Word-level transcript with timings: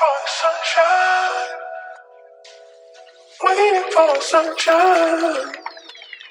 for 0.00 0.20
sunshine. 0.42 1.48
Waiting 3.44 3.88
for 3.94 4.12
sunshine. 4.32 5.44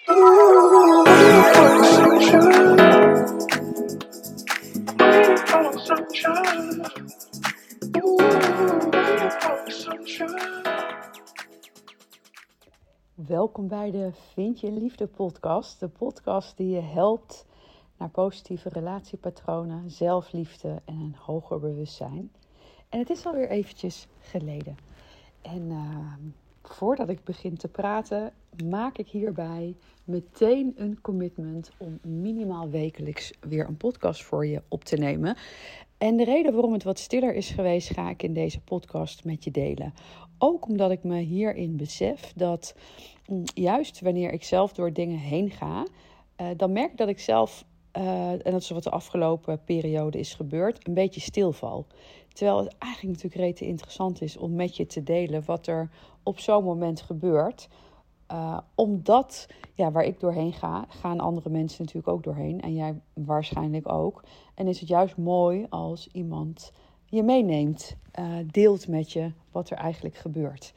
Ooh, 0.10 1.04
waiting 1.06 1.44
for 1.54 1.70
sunshine. 1.96 2.88
Sunshine. 5.90 6.82
Ooh, 7.98 8.18
waiting 8.92 9.32
for 9.42 9.72
sunshine. 9.72 10.64
Welkom 13.14 13.68
bij 13.68 13.92
de 13.92 14.12
Vind 14.34 14.60
je 14.60 14.72
Liefde 14.72 15.08
podcast. 15.08 15.80
De 15.80 15.88
podcast 15.88 16.58
die 16.58 16.70
je 16.70 16.82
helpt 16.82 17.46
naar 17.98 18.10
positieve 18.10 18.70
relatiepatronen, 18.70 19.90
zelfliefde 19.90 20.82
en 20.86 20.96
een 20.96 21.16
hoger 21.20 21.60
bewustzijn. 21.60 22.32
En 22.90 23.00
het 23.00 23.10
is 23.10 23.26
alweer 23.26 23.50
eventjes 23.50 24.08
geleden. 24.20 24.78
En 25.42 25.62
uh, 25.62 26.14
voordat 26.64 27.10
ik 27.10 27.24
begin 27.24 27.58
te 27.58 27.68
praten, 27.68 28.34
maak 28.66 28.98
ik 28.98 29.08
hierbij 29.08 29.76
meteen 30.04 30.74
een 30.76 31.02
commitment 31.02 31.72
om 31.78 32.00
minimaal 32.02 32.70
wekelijks 32.70 33.34
weer 33.40 33.68
een 33.68 33.78
podcast 33.78 34.24
voor 34.24 34.46
je 34.46 34.62
op 34.68 34.84
te 34.84 34.96
nemen. 34.96 35.38
En 35.98 36.18
de 36.18 36.24
reden 36.24 36.54
waarom 36.54 36.74
het 36.74 36.84
wat 36.84 37.00
stiller 37.00 37.34
is 37.34 37.50
geweest, 37.50 37.90
ga 37.90 38.10
ik 38.10 38.24
in 38.24 38.34
deze 38.34 38.62
podcast 38.62 39.24
met 39.24 39.44
je 39.44 39.52
delen. 39.52 39.94
Ook 40.38 40.68
omdat 40.68 40.92
ik 40.92 41.04
me 41.04 41.18
hierin 41.18 41.78
besef 41.78 42.34
dat 42.36 42.76
mm, 43.28 43.44
juist 43.54 44.02
wanneer 44.02 44.32
ik 44.32 44.44
zelf 44.44 44.74
door 44.74 44.94
dingen 44.94 45.20
heen 45.20 45.52
ga, 45.52 45.86
uh, 46.42 46.48
dan 46.58 46.72
merk 46.72 46.92
ik 46.92 46.98
dat 46.98 47.10
ik 47.10 47.20
zelf, 47.20 47.66
uh, 47.98 48.32
en 48.32 48.52
dat 48.52 48.62
is 48.62 48.70
wat 48.70 48.84
de 48.84 48.90
afgelopen 48.90 49.64
periode 49.64 50.20
is 50.20 50.34
gebeurd, 50.34 50.88
een 50.88 50.94
beetje 50.94 51.22
stilval. 51.22 51.86
Terwijl 52.34 52.58
het 52.58 52.78
eigenlijk 52.78 53.14
natuurlijk 53.16 53.42
rete 53.42 53.66
interessant 53.66 54.22
is 54.22 54.38
om 54.38 54.56
met 54.56 54.76
je 54.76 54.86
te 54.86 55.04
delen 55.04 55.44
wat 55.46 55.68
er 55.68 55.90
op 56.24 56.40
zo'n 56.40 56.64
moment 56.64 57.02
gebeurt. 57.02 57.68
Uh, 58.32 58.58
omdat, 58.76 59.48
ja, 59.74 59.92
waar 59.92 60.04
ik 60.04 60.20
doorheen 60.20 60.54
ga, 60.54 60.86
gaan 60.90 61.20
andere 61.20 61.50
mensen 61.50 61.80
natuurlijk 61.80 62.14
ook 62.14 62.24
doorheen. 62.24 62.62
En 62.62 62.74
jij 62.74 63.02
waarschijnlijk 63.14 63.92
ook. 63.92 64.24
En 64.56 64.68
is 64.68 64.80
het 64.80 64.90
juist 64.90 65.18
mooi 65.18 65.66
als 65.70 66.10
iemand 66.12 66.72
je 67.06 67.24
meeneemt, 67.24 67.96
uh, 68.20 68.26
deelt 68.52 68.88
met 68.88 69.12
je 69.12 69.32
wat 69.52 69.70
er 69.70 69.78
eigenlijk 69.78 70.16
gebeurt. 70.16 70.74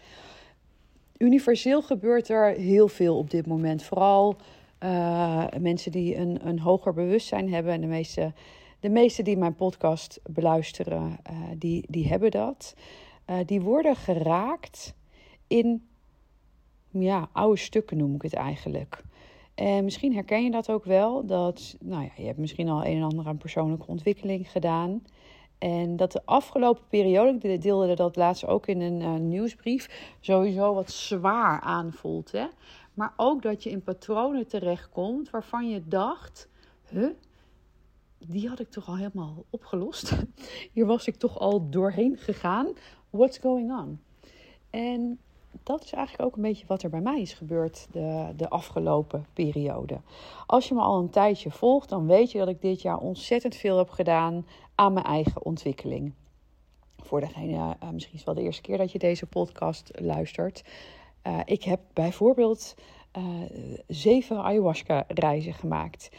Universeel 1.16 1.82
gebeurt 1.82 2.28
er 2.28 2.54
heel 2.54 2.88
veel 2.88 3.16
op 3.16 3.30
dit 3.30 3.46
moment. 3.46 3.82
Vooral 3.82 4.36
uh, 4.84 5.44
mensen 5.60 5.92
die 5.92 6.16
een, 6.16 6.46
een 6.46 6.60
hoger 6.60 6.92
bewustzijn 6.92 7.52
hebben. 7.52 7.72
En 7.72 7.80
de 7.80 7.86
meeste, 7.86 8.32
de 8.82 8.90
meeste 8.90 9.22
die 9.22 9.36
mijn 9.36 9.54
podcast 9.54 10.20
beluisteren, 10.30 11.18
uh, 11.30 11.38
die, 11.58 11.84
die 11.88 12.08
hebben 12.08 12.30
dat. 12.30 12.74
die 13.46 13.60
worden 13.60 13.96
geraakt 13.96 14.94
in 15.46 15.88
ja, 16.90 17.28
oude 17.32 17.58
stukken 17.58 17.96
noem 17.96 18.14
ik 18.14 18.22
het 18.22 18.34
eigenlijk. 18.34 19.02
En 19.54 19.84
misschien 19.84 20.14
herken 20.14 20.44
je 20.44 20.50
dat 20.50 20.70
ook 20.70 20.84
wel. 20.84 21.26
Dat, 21.26 21.76
nou 21.80 22.02
ja, 22.02 22.10
je 22.16 22.26
hebt 22.26 22.38
misschien 22.38 22.68
al 22.68 22.84
een 22.84 22.96
en 22.96 23.02
ander 23.02 23.26
aan 23.26 23.36
persoonlijke 23.36 23.86
ontwikkeling 23.86 24.50
gedaan. 24.50 25.02
En 25.58 25.96
dat 25.96 26.12
de 26.12 26.22
afgelopen 26.24 26.84
periode, 26.88 27.48
ik 27.48 27.62
deelde 27.62 27.94
dat 27.94 28.16
laatst 28.16 28.46
ook 28.46 28.66
in 28.66 28.80
een 28.80 29.00
uh, 29.00 29.14
nieuwsbrief, 29.14 30.14
sowieso 30.20 30.74
wat 30.74 30.90
zwaar 30.90 31.60
aanvoelt. 31.60 32.32
Hè? 32.32 32.46
Maar 32.94 33.12
ook 33.16 33.42
dat 33.42 33.62
je 33.62 33.70
in 33.70 33.82
patronen 33.82 34.46
terechtkomt 34.46 35.30
waarvan 35.30 35.68
je 35.68 35.82
dacht, 35.88 36.48
huh, 36.88 37.10
die 38.26 38.48
had 38.48 38.60
ik 38.60 38.70
toch 38.70 38.88
al 38.88 38.96
helemaal 38.96 39.44
opgelost. 39.50 40.12
Hier 40.72 40.86
was 40.86 41.06
ik 41.06 41.16
toch 41.16 41.38
al 41.38 41.70
doorheen 41.70 42.16
gegaan. 42.16 42.68
What's 43.10 43.38
going 43.38 43.72
on? 43.72 44.00
En 44.70 45.18
dat 45.62 45.84
is 45.84 45.92
eigenlijk 45.92 46.28
ook 46.28 46.36
een 46.36 46.42
beetje 46.42 46.66
wat 46.66 46.82
er 46.82 46.90
bij 46.90 47.00
mij 47.00 47.20
is 47.20 47.32
gebeurd 47.32 47.86
de, 47.90 48.32
de 48.36 48.48
afgelopen 48.48 49.26
periode. 49.32 50.00
Als 50.46 50.68
je 50.68 50.74
me 50.74 50.80
al 50.80 50.98
een 50.98 51.10
tijdje 51.10 51.50
volgt, 51.50 51.88
dan 51.88 52.06
weet 52.06 52.32
je 52.32 52.38
dat 52.38 52.48
ik 52.48 52.60
dit 52.60 52.82
jaar 52.82 52.98
ontzettend 52.98 53.54
veel 53.54 53.78
heb 53.78 53.90
gedaan 53.90 54.46
aan 54.74 54.92
mijn 54.92 55.06
eigen 55.06 55.44
ontwikkeling. 55.44 56.12
Voor 56.96 57.20
degene, 57.20 57.76
uh, 57.82 57.90
misschien 57.90 58.14
is 58.14 58.18
het 58.18 58.24
wel 58.24 58.34
de 58.34 58.42
eerste 58.42 58.62
keer 58.62 58.78
dat 58.78 58.92
je 58.92 58.98
deze 58.98 59.26
podcast 59.26 59.90
luistert. 59.94 60.64
Uh, 61.26 61.40
ik 61.44 61.62
heb 61.62 61.80
bijvoorbeeld 61.92 62.74
uh, 63.18 63.24
zeven 63.86 64.42
ayahuasca-reizen 64.42 65.54
gemaakt. 65.54 66.10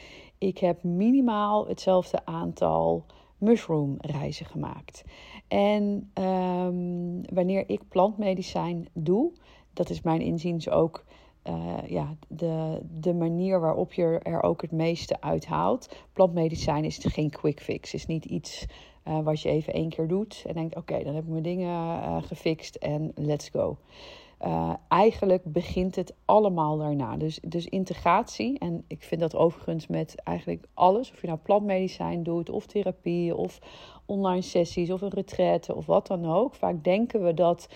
Ik 0.44 0.58
heb 0.58 0.84
minimaal 0.84 1.68
hetzelfde 1.68 2.26
aantal 2.26 3.06
mushroom 3.38 3.96
reizen 4.00 4.46
gemaakt. 4.46 5.04
En 5.48 6.12
um, 6.14 7.22
wanneer 7.34 7.70
ik 7.70 7.88
plantmedicijn 7.90 8.88
doe, 8.94 9.32
dat 9.74 9.90
is 9.90 10.02
mijn 10.02 10.22
inziens 10.22 10.70
ook 10.70 11.04
uh, 11.48 11.78
ja, 11.88 12.16
de, 12.28 12.82
de 13.00 13.14
manier 13.14 13.60
waarop 13.60 13.94
je 13.94 14.20
er 14.24 14.44
ook 14.44 14.62
het 14.62 14.72
meeste 14.72 15.22
uithaalt. 15.22 15.96
Plantmedicijn 16.14 16.84
is 16.84 16.98
geen 17.02 17.30
quick 17.30 17.62
fix, 17.62 17.94
is 17.94 18.06
niet 18.06 18.26
iets 18.26 18.66
uh, 19.08 19.20
wat 19.20 19.42
je 19.42 19.50
even 19.50 19.74
één 19.74 19.90
keer 19.90 20.08
doet 20.08 20.44
en 20.48 20.54
denkt: 20.54 20.76
oké, 20.76 21.04
dan 21.04 21.16
heb 21.16 21.24
ik 21.24 21.30
mijn 21.30 21.44
dingen 21.44 22.00
uh, 22.00 22.24
gefixt 22.24 22.76
en 22.76 23.12
let's 23.16 23.50
go. 23.50 23.78
Uh, 24.46 24.74
eigenlijk 24.88 25.44
begint 25.44 25.96
het 25.96 26.14
allemaal 26.26 26.78
daarna. 26.78 27.18
Dus, 27.18 27.40
dus 27.48 27.66
integratie, 27.66 28.60
en 28.60 28.84
ik 28.88 29.04
vind 29.04 29.22
dat 29.22 29.36
overigens 29.36 29.88
met 29.88 30.16
eigenlijk 30.24 30.66
alles, 30.74 31.12
of 31.12 31.22
je 31.22 31.28
nou 31.28 31.40
plantmedicijn 31.40 32.24
doet, 32.24 32.50
of 32.50 32.66
therapie, 32.66 33.36
of 33.36 33.60
online 34.06 34.42
sessies, 34.42 34.92
of 34.92 35.02
een 35.02 35.10
retraite, 35.10 35.76
of 35.76 35.86
wat 35.86 36.08
dan 36.08 36.26
ook. 36.26 36.56
Vaak 36.56 36.84
denken 36.84 37.24
we 37.24 37.34
dat, 37.34 37.68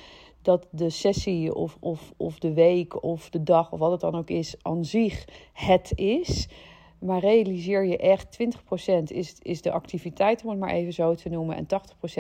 dat 0.42 0.68
de 0.72 0.90
sessie, 0.90 1.56
of, 1.56 1.78
of, 1.80 2.14
of 2.18 2.40
de 2.40 2.54
week, 2.54 3.04
of 3.04 3.30
de 3.30 3.44
dag, 3.44 3.72
of 3.72 3.80
wat 3.80 3.92
het 3.92 4.02
dan 4.02 4.16
ook 4.16 4.30
is, 4.30 4.56
aan 4.62 4.86
zich 4.86 5.26
het 5.54 5.92
is. 5.96 6.48
Maar 7.00 7.20
realiseer 7.20 7.86
je 7.86 7.98
echt, 7.98 8.38
20% 8.44 9.04
is, 9.04 9.36
is 9.42 9.62
de 9.62 9.72
activiteit, 9.72 10.44
om 10.44 10.50
het 10.50 10.60
maar 10.60 10.74
even 10.74 10.94
zo 10.94 11.16
te 11.16 11.30
noemen, 11.30 11.56
en 11.56 11.66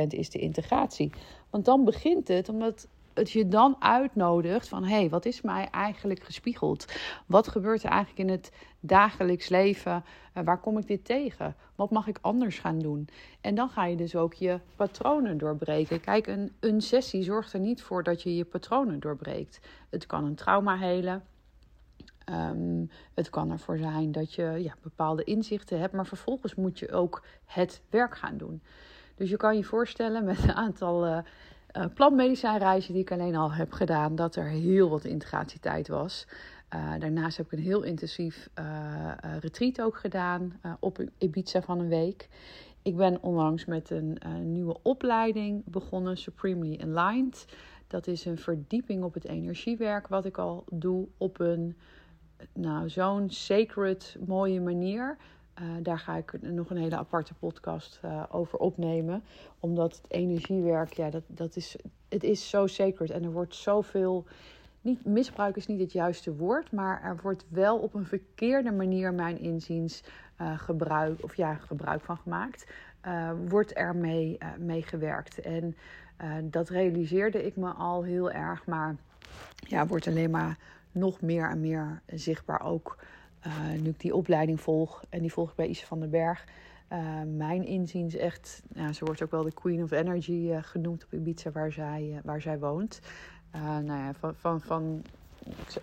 80% 0.03 0.07
is 0.07 0.29
de 0.29 0.39
integratie. 0.39 1.11
Want 1.49 1.65
dan 1.65 1.85
begint 1.85 2.27
het, 2.27 2.49
omdat 2.49 2.87
het 3.17 3.31
je 3.31 3.47
dan 3.47 3.75
uitnodigt 3.79 4.67
van 4.67 4.83
hé, 4.83 4.95
hey, 4.95 5.09
wat 5.09 5.25
is 5.25 5.41
mij 5.41 5.67
eigenlijk 5.71 6.23
gespiegeld? 6.23 6.85
Wat 7.25 7.47
gebeurt 7.47 7.83
er 7.83 7.89
eigenlijk 7.89 8.29
in 8.29 8.35
het 8.35 8.51
dagelijks 8.79 9.49
leven? 9.49 10.03
Uh, 10.37 10.43
waar 10.43 10.59
kom 10.59 10.77
ik 10.77 10.87
dit 10.87 11.05
tegen? 11.05 11.55
Wat 11.75 11.91
mag 11.91 12.07
ik 12.07 12.17
anders 12.21 12.59
gaan 12.59 12.79
doen? 12.79 13.09
En 13.41 13.55
dan 13.55 13.69
ga 13.69 13.85
je 13.85 13.95
dus 13.95 14.15
ook 14.15 14.33
je 14.33 14.59
patronen 14.75 15.37
doorbreken. 15.37 15.99
Kijk, 15.99 16.27
een, 16.27 16.55
een 16.59 16.81
sessie 16.81 17.23
zorgt 17.23 17.53
er 17.53 17.59
niet 17.59 17.81
voor 17.81 18.03
dat 18.03 18.21
je 18.21 18.35
je 18.35 18.45
patronen 18.45 18.99
doorbreekt. 18.99 19.59
Het 19.89 20.05
kan 20.05 20.25
een 20.25 20.35
trauma 20.35 20.77
helen. 20.77 21.23
Um, 22.29 22.89
het 23.13 23.29
kan 23.29 23.51
ervoor 23.51 23.77
zijn 23.77 24.11
dat 24.11 24.33
je 24.33 24.43
ja, 24.43 24.75
bepaalde 24.81 25.23
inzichten 25.23 25.79
hebt, 25.79 25.93
maar 25.93 26.05
vervolgens 26.05 26.55
moet 26.55 26.79
je 26.79 26.91
ook 26.91 27.23
het 27.45 27.81
werk 27.89 28.17
gaan 28.17 28.37
doen. 28.37 28.61
Dus 29.15 29.29
je 29.29 29.37
kan 29.37 29.57
je 29.57 29.63
voorstellen 29.63 30.23
met 30.23 30.43
een 30.43 30.53
aantal 30.53 31.07
uh, 31.07 31.17
uh, 31.77 31.85
plantmedicijnreizen 31.93 32.93
die 32.93 33.01
ik 33.01 33.11
alleen 33.11 33.35
al 33.35 33.53
heb 33.53 33.71
gedaan, 33.71 34.15
dat 34.15 34.35
er 34.35 34.47
heel 34.47 34.89
wat 34.89 35.05
integratietijd 35.05 35.87
was. 35.87 36.27
Uh, 36.75 36.93
daarnaast 36.99 37.37
heb 37.37 37.45
ik 37.45 37.51
een 37.51 37.65
heel 37.65 37.83
intensief 37.83 38.49
uh, 38.59 39.11
retreat 39.39 39.81
ook 39.81 39.97
gedaan 39.97 40.59
op 40.79 41.05
Ibiza 41.17 41.61
van 41.61 41.79
een 41.79 41.87
week. 41.87 42.29
Ik 42.81 42.95
ben 42.95 43.21
onlangs 43.21 43.65
met 43.65 43.89
een 43.89 44.17
nieuwe 44.51 44.77
opleiding 44.81 45.61
begonnen, 45.65 46.17
Supremely 46.17 46.79
Aligned. 46.81 47.45
Dat 47.87 48.07
is 48.07 48.25
een 48.25 48.37
verdieping 48.37 49.03
op 49.03 49.13
het 49.13 49.25
energiewerk 49.25 50.07
wat 50.07 50.25
ik 50.25 50.37
al 50.37 50.63
doe 50.71 51.07
op 51.17 51.39
een 51.39 51.75
nou, 52.53 52.89
zo'n 52.89 53.29
sacred 53.29 54.17
mooie 54.25 54.61
manier. 54.61 55.17
Uh, 55.61 55.67
daar 55.81 55.99
ga 55.99 56.15
ik 56.15 56.41
nog 56.41 56.69
een 56.69 56.77
hele 56.77 56.97
aparte 56.97 57.33
podcast 57.33 57.99
uh, 58.05 58.23
over 58.31 58.59
opnemen. 58.59 59.23
Omdat 59.59 59.95
het 59.95 60.11
energiewerk, 60.11 60.93
ja, 60.93 61.09
dat, 61.09 61.23
dat 61.27 61.55
is, 61.55 61.75
het 62.09 62.23
is 62.23 62.49
zo 62.49 62.67
sacred. 62.67 63.09
En 63.09 63.23
er 63.23 63.31
wordt 63.31 63.55
zoveel, 63.55 64.25
niet, 64.81 65.05
misbruik 65.05 65.55
is 65.55 65.67
niet 65.67 65.79
het 65.79 65.91
juiste 65.91 66.35
woord. 66.35 66.71
Maar 66.71 67.03
er 67.03 67.19
wordt 67.21 67.45
wel 67.49 67.77
op 67.77 67.93
een 67.93 68.05
verkeerde 68.05 68.71
manier, 68.71 69.13
mijn 69.13 69.39
inziens, 69.39 70.03
uh, 70.41 70.59
gebruik, 70.59 71.23
of 71.23 71.35
ja, 71.35 71.53
gebruik 71.53 72.01
van 72.01 72.17
gemaakt. 72.17 72.67
wordt 73.47 73.77
er 73.77 73.95
mee, 73.95 74.37
mee 74.57 74.81
gewerkt. 74.81 75.41
En 75.41 75.75
dat 76.43 76.69
realiseerde 76.69 77.45
ik 77.45 77.55
me 77.55 77.69
al 77.69 78.03
heel 78.03 78.31
erg. 78.31 78.65
Maar 78.65 78.95
ja, 79.59 79.87
wordt 79.87 80.07
alleen 80.07 80.31
maar 80.31 80.57
nog 80.91 81.21
meer 81.21 81.49
en 81.49 81.59
meer 81.59 82.01
zichtbaar 82.05 82.61
ook... 82.61 82.97
Uh, 83.47 83.81
nu 83.81 83.89
ik 83.89 83.99
die 83.99 84.15
opleiding 84.15 84.61
volg, 84.61 85.03
en 85.09 85.21
die 85.21 85.33
volg 85.33 85.49
ik 85.49 85.55
bij 85.55 85.67
Ise 85.67 85.85
van 85.85 85.99
den 85.99 86.09
Berg. 86.09 86.45
Uh, 86.93 87.21
mijn 87.35 87.65
inziens 87.65 88.15
echt, 88.15 88.63
ja, 88.73 88.93
ze 88.93 89.05
wordt 89.05 89.23
ook 89.23 89.31
wel 89.31 89.43
de 89.43 89.53
Queen 89.53 89.83
of 89.83 89.91
Energy 89.91 90.31
uh, 90.31 90.57
genoemd 90.61 91.03
op 91.03 91.13
Ibiza 91.13 91.51
waar 91.51 91.71
zij, 91.71 92.21
waar 92.23 92.41
zij 92.41 92.59
woont. 92.59 93.01
nou 93.51 93.85
ja, 93.85 94.13
van, 94.13 94.35
van, 94.35 94.61
van 94.61 95.03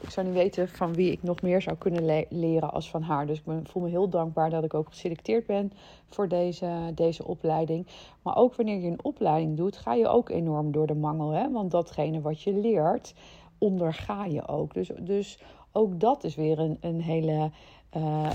ik, 0.00 0.11
zou, 0.11 0.26
niet 0.26 0.37
weten 0.37 0.69
van 0.69 0.94
wie 0.94 1.11
ik 1.11 1.22
nog 1.22 1.43
meer 1.43 1.62
zou 1.62 1.76
kunnen 1.76 2.05
le- 2.05 2.26
leren 2.28 2.72
als 2.72 2.90
van 2.90 3.02
haar. 3.02 3.26
Dus 3.26 3.38
ik 3.38 3.44
ben, 3.44 3.67
voel 3.67 3.82
me 3.82 3.88
heel 3.88 4.08
dankbaar 4.08 4.50
dat 4.50 4.64
ik 4.64 4.75
ook 4.75 4.88
geselecteerd 4.88 5.46
ben 5.46 5.72
voor 6.08 6.28
deze, 6.28 6.93
deze 6.94 7.25
opleiding. 7.25 7.87
Maar 8.22 8.37
ook 8.37 8.55
wanneer 8.55 8.81
je 8.81 8.90
een 8.90 9.05
opleiding 9.05 9.56
doet, 9.56 9.76
ga 9.76 9.94
je 9.94 10.08
ook 10.08 10.28
enorm 10.28 10.72
door 10.72 10.87
de 10.87 10.94
mangel. 10.94 11.31
Hè? 11.31 11.50
Want 11.50 11.70
datgene 11.70 12.20
wat 12.20 12.43
je 12.43 12.52
leert, 12.52 13.14
onderga 13.58 14.25
je 14.25 14.49
ook. 14.49 14.75
Dus, 14.75 14.90
dus 15.00 15.38
ook 15.76 16.00
dat 16.00 16.25
is 16.25 16.35
weer 16.35 16.59
een, 16.59 16.76
een 16.81 17.00
hele 17.00 17.50
uh, 17.97 18.32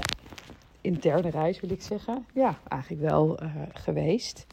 interne 0.82 1.30
reis, 1.30 1.60
wil 1.60 1.72
ik 1.72 1.82
zeggen. 1.82 2.26
Ja, 2.34 2.60
eigenlijk 2.68 3.02
wel 3.02 3.44
uh, 3.44 3.56
geweest. 3.74 4.48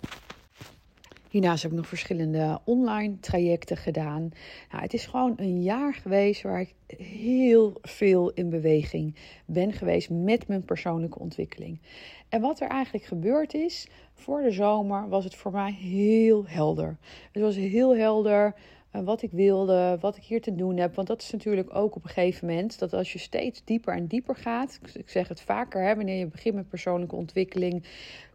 Hiernaast 1.28 1.62
heb 1.62 1.70
ik 1.70 1.76
nog 1.76 1.86
verschillende 1.86 2.60
online 2.64 3.18
trajecten 3.20 3.76
gedaan. 3.76 4.30
Nou, 4.70 4.82
het 4.82 4.94
is 4.94 5.06
gewoon 5.06 5.32
een 5.36 5.62
jaar 5.62 5.94
geweest 5.94 6.42
waar 6.42 6.60
ik 6.60 6.74
heel 6.98 7.72
veel 7.82 8.30
in 8.30 8.50
beweging 8.50 9.14
ben 9.44 9.72
geweest 9.72 10.10
met 10.10 10.48
mijn 10.48 10.64
persoonlijke 10.64 11.18
ontwikkeling. 11.18 11.80
En 12.28 12.40
wat 12.40 12.60
er 12.60 12.68
eigenlijk 12.68 13.04
gebeurd 13.04 13.54
is, 13.54 13.88
voor 14.14 14.42
de 14.42 14.50
zomer 14.50 15.08
was 15.08 15.24
het 15.24 15.34
voor 15.34 15.52
mij 15.52 15.72
heel 15.72 16.44
helder. 16.46 16.96
Het 17.32 17.42
was 17.42 17.56
heel 17.56 17.96
helder 17.96 18.54
wat 19.04 19.22
ik 19.22 19.30
wilde, 19.32 19.98
wat 20.00 20.16
ik 20.16 20.22
hier 20.22 20.40
te 20.40 20.54
doen 20.54 20.76
heb. 20.76 20.94
Want 20.94 21.08
dat 21.08 21.22
is 21.22 21.30
natuurlijk 21.30 21.74
ook 21.74 21.96
op 21.96 22.04
een 22.04 22.10
gegeven 22.10 22.46
moment 22.46 22.78
dat 22.78 22.92
als 22.92 23.12
je 23.12 23.18
steeds 23.18 23.64
dieper 23.64 23.94
en 23.94 24.06
dieper 24.06 24.36
gaat, 24.36 24.80
ik 24.94 25.08
zeg 25.08 25.28
het 25.28 25.40
vaker, 25.40 25.82
hè, 25.82 25.96
wanneer 25.96 26.18
je 26.18 26.26
begint 26.26 26.54
met 26.54 26.68
persoonlijke 26.68 27.16
ontwikkeling, 27.16 27.84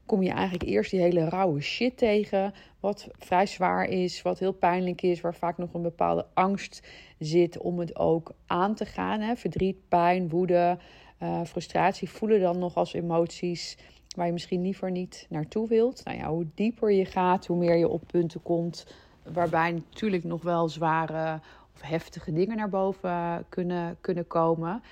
kom 0.05 0.23
je 0.23 0.31
eigenlijk 0.31 0.69
eerst 0.69 0.91
die 0.91 0.99
hele 0.99 1.29
rauwe 1.29 1.61
shit 1.61 1.97
tegen. 1.97 2.53
Wat 2.79 3.07
vrij 3.17 3.45
zwaar 3.45 3.85
is, 3.85 4.21
wat 4.21 4.39
heel 4.39 4.51
pijnlijk 4.53 5.01
is, 5.01 5.21
waar 5.21 5.35
vaak 5.35 5.57
nog 5.57 5.73
een 5.73 5.81
bepaalde 5.81 6.25
angst 6.33 6.87
zit 7.19 7.57
om 7.57 7.79
het 7.79 7.95
ook 7.95 8.33
aan 8.45 8.75
te 8.75 8.85
gaan. 8.85 9.19
Hè. 9.19 9.35
Verdriet, 9.35 9.87
pijn, 9.87 10.29
woede, 10.29 10.77
uh, 11.23 11.41
frustratie 11.43 12.09
voelen 12.09 12.39
dan 12.39 12.59
nog 12.59 12.75
als 12.75 12.93
emoties 12.93 13.77
waar 14.15 14.25
je 14.25 14.31
misschien 14.31 14.61
liever 14.61 14.91
niet 14.91 15.25
naartoe 15.29 15.67
wilt. 15.67 16.03
Nou 16.03 16.17
ja, 16.17 16.29
hoe 16.29 16.47
dieper 16.55 16.91
je 16.91 17.05
gaat, 17.05 17.45
hoe 17.45 17.57
meer 17.57 17.75
je 17.75 17.87
op 17.87 18.03
punten 18.07 18.41
komt 18.41 18.85
waarbij 19.23 19.71
natuurlijk 19.71 20.23
nog 20.23 20.41
wel 20.41 20.69
zware 20.69 21.39
of 21.73 21.81
heftige 21.81 22.31
dingen 22.31 22.57
naar 22.57 22.69
boven 22.69 23.45
kunnen, 23.49 23.97
kunnen 24.01 24.27
komen. 24.27 24.83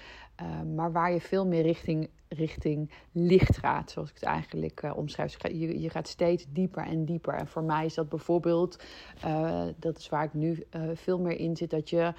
Uh, 0.42 0.76
maar 0.76 0.92
waar 0.92 1.12
je 1.12 1.22
veel 1.22 1.48
meer 1.48 1.62
richting, 1.62 2.10
richting 2.28 2.92
licht 3.12 3.58
gaat, 3.58 3.92
zoals 3.92 4.10
ik 4.10 4.16
het 4.16 4.24
eigenlijk 4.24 4.84
uh, 4.84 4.98
omschrijf. 4.98 5.48
Je, 5.48 5.81
je 5.81 5.90
gaat 5.90 6.08
steeds 6.08 6.46
dieper 6.50 6.86
en 6.86 7.06
dieper. 7.06 7.34
En 7.34 7.48
voor 7.48 7.64
mij 7.64 7.86
is 7.86 7.94
dat 7.94 8.10
bijvoorbeeld, 8.10 8.84
uh, 9.26 9.62
dat 9.80 9.98
is 9.98 10.10
waar 10.10 10.24
ik 10.24 10.34
nu 10.34 10.64
veel 10.94 11.20
meer 11.20 11.38
in 11.38 11.58
zit, 11.58 11.70
dat 11.70 11.90
je 11.90 12.14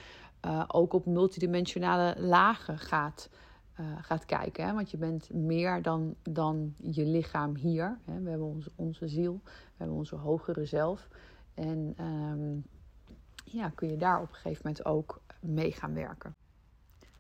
ook 0.66 0.92
op 0.92 1.06
multidimensionale 1.06 2.14
lagen 2.18 2.78
gaat. 2.78 3.30
gaat 4.00 4.24
kijken. 4.24 4.74
Want 4.74 4.90
je 4.90 4.96
bent 4.96 5.32
meer 5.32 5.82
dan, 5.82 6.14
dan 6.22 6.74
je 6.76 7.04
lichaam 7.04 7.56
hier. 7.56 7.98
Hè? 8.04 8.20
We 8.20 8.30
hebben 8.30 8.46
onze, 8.46 8.70
onze 8.76 9.08
ziel, 9.08 9.40
we 9.44 9.74
hebben 9.76 9.96
onze 9.96 10.16
hogere 10.16 10.64
zelf. 10.64 11.08
En 11.60 11.94
um, 12.00 12.64
ja, 13.44 13.68
kun 13.74 13.88
je 13.88 13.96
daar 13.96 14.20
op 14.20 14.28
een 14.28 14.34
gegeven 14.34 14.60
moment 14.64 14.84
ook 14.84 15.20
mee 15.40 15.72
gaan 15.72 15.94
werken. 15.94 16.34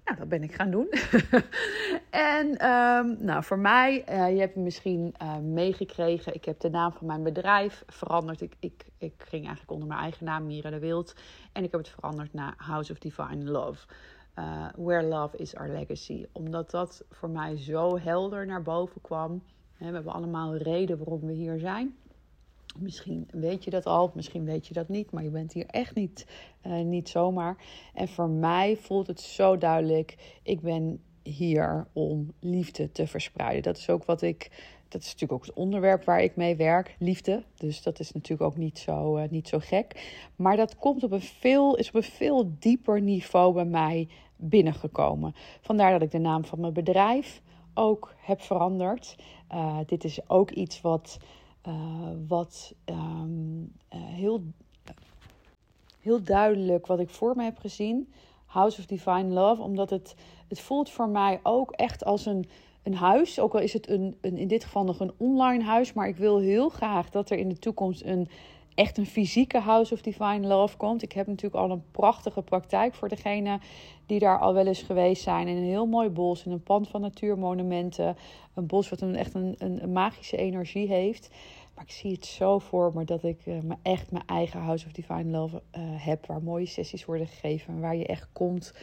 Nou, 0.04 0.18
dat 0.18 0.28
ben 0.28 0.42
ik 0.42 0.54
gaan 0.54 0.70
doen. 0.70 0.88
en 2.38 2.66
um, 2.66 3.16
nou, 3.24 3.44
voor 3.44 3.58
mij, 3.58 4.04
uh, 4.08 4.34
je 4.34 4.40
hebt 4.40 4.56
misschien 4.56 5.14
uh, 5.22 5.38
meegekregen, 5.38 6.34
ik 6.34 6.44
heb 6.44 6.60
de 6.60 6.70
naam 6.70 6.92
van 6.92 7.06
mijn 7.06 7.22
bedrijf 7.22 7.84
veranderd. 7.86 8.40
Ik, 8.40 8.56
ik, 8.60 8.84
ik 8.98 9.14
ging 9.18 9.42
eigenlijk 9.42 9.70
onder 9.70 9.88
mijn 9.88 10.00
eigen 10.00 10.24
naam, 10.24 10.46
Mira 10.46 10.70
de 10.70 10.78
Wild. 10.78 11.14
En 11.52 11.64
ik 11.64 11.70
heb 11.70 11.80
het 11.80 11.90
veranderd 11.90 12.32
naar 12.32 12.54
House 12.56 12.92
of 12.92 12.98
Divine 12.98 13.44
Love. 13.50 13.86
Uh, 14.38 14.66
where 14.76 15.06
Love 15.06 15.36
is 15.36 15.56
Our 15.56 15.68
Legacy. 15.68 16.26
Omdat 16.32 16.70
dat 16.70 17.04
voor 17.10 17.30
mij 17.30 17.56
zo 17.56 17.98
helder 17.98 18.46
naar 18.46 18.62
boven 18.62 19.00
kwam. 19.00 19.42
We 19.78 19.84
hebben 19.84 20.12
allemaal 20.12 20.56
reden 20.56 20.98
waarom 20.98 21.20
we 21.20 21.32
hier 21.32 21.58
zijn. 21.58 21.96
Misschien 22.78 23.28
weet 23.30 23.64
je 23.64 23.70
dat 23.70 23.86
al, 23.86 24.10
misschien 24.14 24.44
weet 24.44 24.66
je 24.66 24.74
dat 24.74 24.88
niet, 24.88 25.10
maar 25.10 25.22
je 25.22 25.30
bent 25.30 25.52
hier 25.52 25.66
echt 25.66 25.94
niet, 25.94 26.26
uh, 26.66 26.80
niet 26.80 27.08
zomaar. 27.08 27.56
En 27.94 28.08
voor 28.08 28.28
mij 28.28 28.76
voelt 28.76 29.06
het 29.06 29.20
zo 29.20 29.58
duidelijk: 29.58 30.38
ik 30.42 30.60
ben 30.60 31.00
hier 31.22 31.86
om 31.92 32.32
liefde 32.40 32.92
te 32.92 33.06
verspreiden. 33.06 33.62
Dat 33.62 33.76
is 33.76 33.90
ook 33.90 34.04
wat 34.04 34.22
ik. 34.22 34.50
Dat 34.88 35.00
is 35.00 35.06
natuurlijk 35.06 35.32
ook 35.32 35.46
het 35.46 35.56
onderwerp 35.56 36.04
waar 36.04 36.22
ik 36.22 36.36
mee 36.36 36.56
werk, 36.56 36.96
liefde. 36.98 37.42
Dus 37.56 37.82
dat 37.82 38.00
is 38.00 38.12
natuurlijk 38.12 38.50
ook 38.50 38.56
niet 38.56 38.78
zo, 38.78 39.16
uh, 39.16 39.28
niet 39.28 39.48
zo 39.48 39.58
gek. 39.58 40.18
Maar 40.36 40.56
dat 40.56 40.76
komt 40.76 41.02
op 41.02 41.12
een 41.12 41.20
veel, 41.20 41.76
is 41.76 41.88
op 41.88 41.94
een 41.94 42.02
veel 42.02 42.52
dieper 42.58 43.00
niveau 43.00 43.54
bij 43.54 43.64
mij 43.64 44.08
binnengekomen. 44.36 45.34
Vandaar 45.60 45.92
dat 45.92 46.02
ik 46.02 46.10
de 46.10 46.18
naam 46.18 46.44
van 46.44 46.60
mijn 46.60 46.72
bedrijf 46.72 47.42
ook 47.74 48.14
heb 48.16 48.40
veranderd. 48.40 49.16
Uh, 49.52 49.78
dit 49.86 50.04
is 50.04 50.28
ook 50.28 50.50
iets 50.50 50.80
wat. 50.80 51.18
Uh, 51.68 51.74
wat 52.28 52.74
um, 52.84 53.72
uh, 53.94 54.00
heel, 54.00 54.42
heel 56.00 56.22
duidelijk 56.22 56.86
wat 56.86 57.00
ik 57.00 57.08
voor 57.08 57.36
me 57.36 57.42
heb 57.42 57.58
gezien. 57.58 58.12
House 58.46 58.78
of 58.78 58.86
Divine 58.86 59.28
Love. 59.28 59.62
Omdat 59.62 59.90
het, 59.90 60.14
het 60.48 60.60
voelt 60.60 60.90
voor 60.90 61.08
mij 61.08 61.40
ook 61.42 61.70
echt 61.70 62.04
als 62.04 62.26
een, 62.26 62.48
een 62.82 62.94
huis. 62.94 63.38
Ook 63.38 63.54
al 63.54 63.60
is 63.60 63.72
het 63.72 63.88
een, 63.88 64.16
een, 64.20 64.36
in 64.36 64.48
dit 64.48 64.64
geval 64.64 64.84
nog 64.84 65.00
een 65.00 65.12
online 65.16 65.64
huis. 65.64 65.92
Maar 65.92 66.08
ik 66.08 66.16
wil 66.16 66.38
heel 66.38 66.68
graag 66.68 67.10
dat 67.10 67.30
er 67.30 67.38
in 67.38 67.48
de 67.48 67.58
toekomst 67.58 68.02
een 68.04 68.28
echt 68.80 68.98
een 68.98 69.06
fysieke 69.06 69.58
House 69.58 69.94
of 69.94 70.00
Divine 70.00 70.46
Love 70.46 70.76
komt. 70.76 71.02
Ik 71.02 71.12
heb 71.12 71.26
natuurlijk 71.26 71.62
al 71.62 71.70
een 71.70 71.82
prachtige 71.90 72.42
praktijk 72.42 72.94
voor 72.94 73.08
degene 73.08 73.60
die 74.06 74.18
daar 74.18 74.38
al 74.38 74.54
wel 74.54 74.66
eens 74.66 74.82
geweest 74.82 75.22
zijn. 75.22 75.48
In 75.48 75.56
een 75.56 75.64
heel 75.64 75.86
mooi 75.86 76.08
bos, 76.08 76.44
in 76.44 76.52
een 76.52 76.62
pand 76.62 76.88
van 76.88 77.00
natuurmonumenten. 77.00 78.16
Een 78.54 78.66
bos 78.66 78.88
wat 78.88 79.00
een, 79.00 79.16
echt 79.16 79.34
een, 79.34 79.54
een, 79.58 79.92
magische 79.92 80.36
energie 80.36 80.88
heeft. 80.88 81.30
Maar 81.74 81.84
ik 81.84 81.90
zie 81.90 82.12
het 82.12 82.26
zo 82.26 82.58
voor 82.58 82.92
me 82.94 83.04
dat 83.04 83.24
ik 83.24 83.46
uh, 83.46 83.60
me 83.60 83.74
echt 83.82 84.10
mijn 84.10 84.26
eigen 84.26 84.60
House 84.60 84.86
of 84.86 84.92
Divine 84.92 85.30
Love 85.30 85.62
uh, 85.76 85.82
heb. 85.82 86.26
Waar 86.26 86.42
mooie 86.42 86.66
sessies 86.66 87.04
worden 87.04 87.26
gegeven. 87.26 87.80
Waar 87.80 87.96
je 87.96 88.06
echt 88.06 88.28
komt 88.32 88.74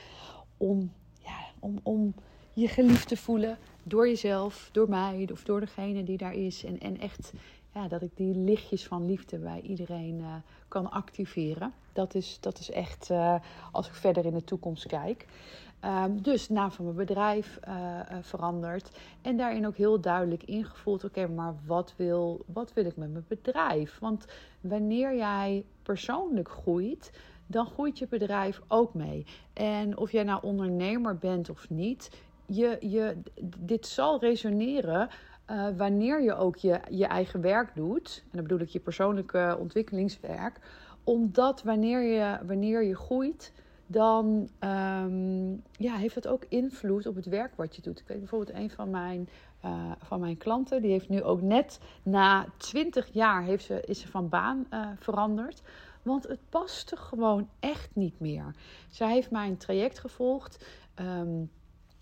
om, 0.58 0.92
ja, 1.24 1.38
om, 1.60 1.80
om 1.84 2.14
je 2.54 2.68
geliefd 2.68 3.08
te 3.08 3.18
voelen. 3.18 3.58
Door 3.84 4.08
jezelf, 4.08 4.70
door 4.72 4.90
mij 4.90 5.28
of 5.32 5.44
door 5.44 5.60
degene 5.60 6.04
die 6.04 6.18
daar 6.18 6.36
is. 6.36 6.64
En, 6.66 6.80
en 6.80 7.00
echt 7.00 7.34
ja, 7.78 7.88
dat 7.88 8.02
ik 8.02 8.12
die 8.16 8.36
lichtjes 8.36 8.88
van 8.88 9.06
liefde 9.06 9.38
bij 9.38 9.62
iedereen 9.62 10.20
uh, 10.20 10.36
kan 10.68 10.92
activeren. 10.92 11.74
Dat 11.94 12.16
is, 12.16 12.38
dat 12.40 12.60
is 12.60 12.72
echt 12.72 13.10
uh, 13.10 13.36
als 13.72 13.88
ik 13.88 13.94
verder 13.94 14.26
in 14.26 14.34
de 14.34 14.44
toekomst 14.44 14.86
kijk. 14.86 15.26
Um, 15.86 16.22
dus 16.22 16.50
naam 16.50 16.72
van 16.72 16.86
mijn 16.86 16.98
bedrijf 16.98 17.60
uh, 17.68 18.00
veranderd. 18.22 18.98
En 19.22 19.38
daarin 19.38 19.68
ook 19.68 19.76
heel 19.78 20.02
duidelijk 20.02 20.44
ingevoeld: 20.44 21.04
oké, 21.04 21.28
maar 21.28 21.54
wat 21.66 21.94
wil, 21.98 22.46
wat 22.54 22.74
wil 22.74 22.86
ik 22.86 22.98
met 22.98 23.12
mijn 23.12 23.26
bedrijf? 23.28 24.00
Want 24.00 24.26
wanneer 24.62 25.16
jij 25.16 25.66
persoonlijk 25.84 26.50
groeit, 26.50 27.12
dan 27.48 27.66
groeit 27.66 27.98
je 27.98 28.08
bedrijf 28.08 28.62
ook 28.68 28.94
mee. 28.94 29.26
En 29.54 29.98
of 29.98 30.12
jij 30.12 30.24
nou 30.24 30.44
ondernemer 30.44 31.18
bent 31.18 31.50
of 31.50 31.70
niet, 31.70 32.12
je, 32.46 32.78
je, 32.80 33.18
dit 33.58 33.88
zal 33.88 34.20
resoneren. 34.20 35.10
Uh, 35.52 35.68
wanneer 35.78 36.22
je 36.22 36.36
ook 36.36 36.56
je, 36.56 36.80
je 36.90 37.06
eigen 37.06 37.42
werk 37.42 37.76
doet, 37.76 38.22
en 38.24 38.30
dan 38.32 38.42
bedoel 38.42 38.60
ik 38.60 38.70
je 38.70 38.80
persoonlijke 38.80 39.58
ontwikkelingswerk, 39.60 40.60
omdat 41.04 41.64
wanneer 41.64 42.02
je, 42.02 42.38
wanneer 42.46 42.84
je 42.84 42.96
groeit, 42.96 43.54
dan 43.88 44.50
um, 44.60 45.64
ja, 45.72 45.96
heeft 45.96 46.16
het 46.16 46.28
ook 46.28 46.46
invloed 46.50 47.08
op 47.08 47.16
het 47.16 47.26
werk 47.26 47.56
wat 47.56 47.76
je 47.76 47.82
doet. 47.82 48.00
Ik 48.00 48.08
weet 48.08 48.20
bijvoorbeeld 48.20 48.58
een 48.58 48.70
van 48.70 48.90
mijn, 48.90 49.30
uh, 49.66 49.92
van 50.00 50.20
mijn 50.20 50.38
klanten, 50.38 50.82
die 50.82 50.92
heeft 50.92 51.10
nu 51.10 51.24
ook 51.24 51.42
net 51.42 51.80
na 52.04 52.46
20 52.58 53.10
jaar 53.12 53.44
heeft 53.44 53.66
ze, 53.66 53.82
is 53.82 54.00
ze 54.00 54.08
van 54.08 54.30
baan 54.30 54.68
uh, 54.74 54.88
veranderd. 55.00 55.62
Want 56.02 56.28
het 56.28 56.40
paste 56.50 56.96
gewoon 56.96 57.50
echt 57.60 57.90
niet 57.94 58.20
meer. 58.20 58.56
Zij 58.90 59.12
heeft 59.12 59.32
mij 59.32 59.48
een 59.48 59.58
traject 59.58 60.00
gevolgd. 60.00 60.66
Um, 61.00 61.52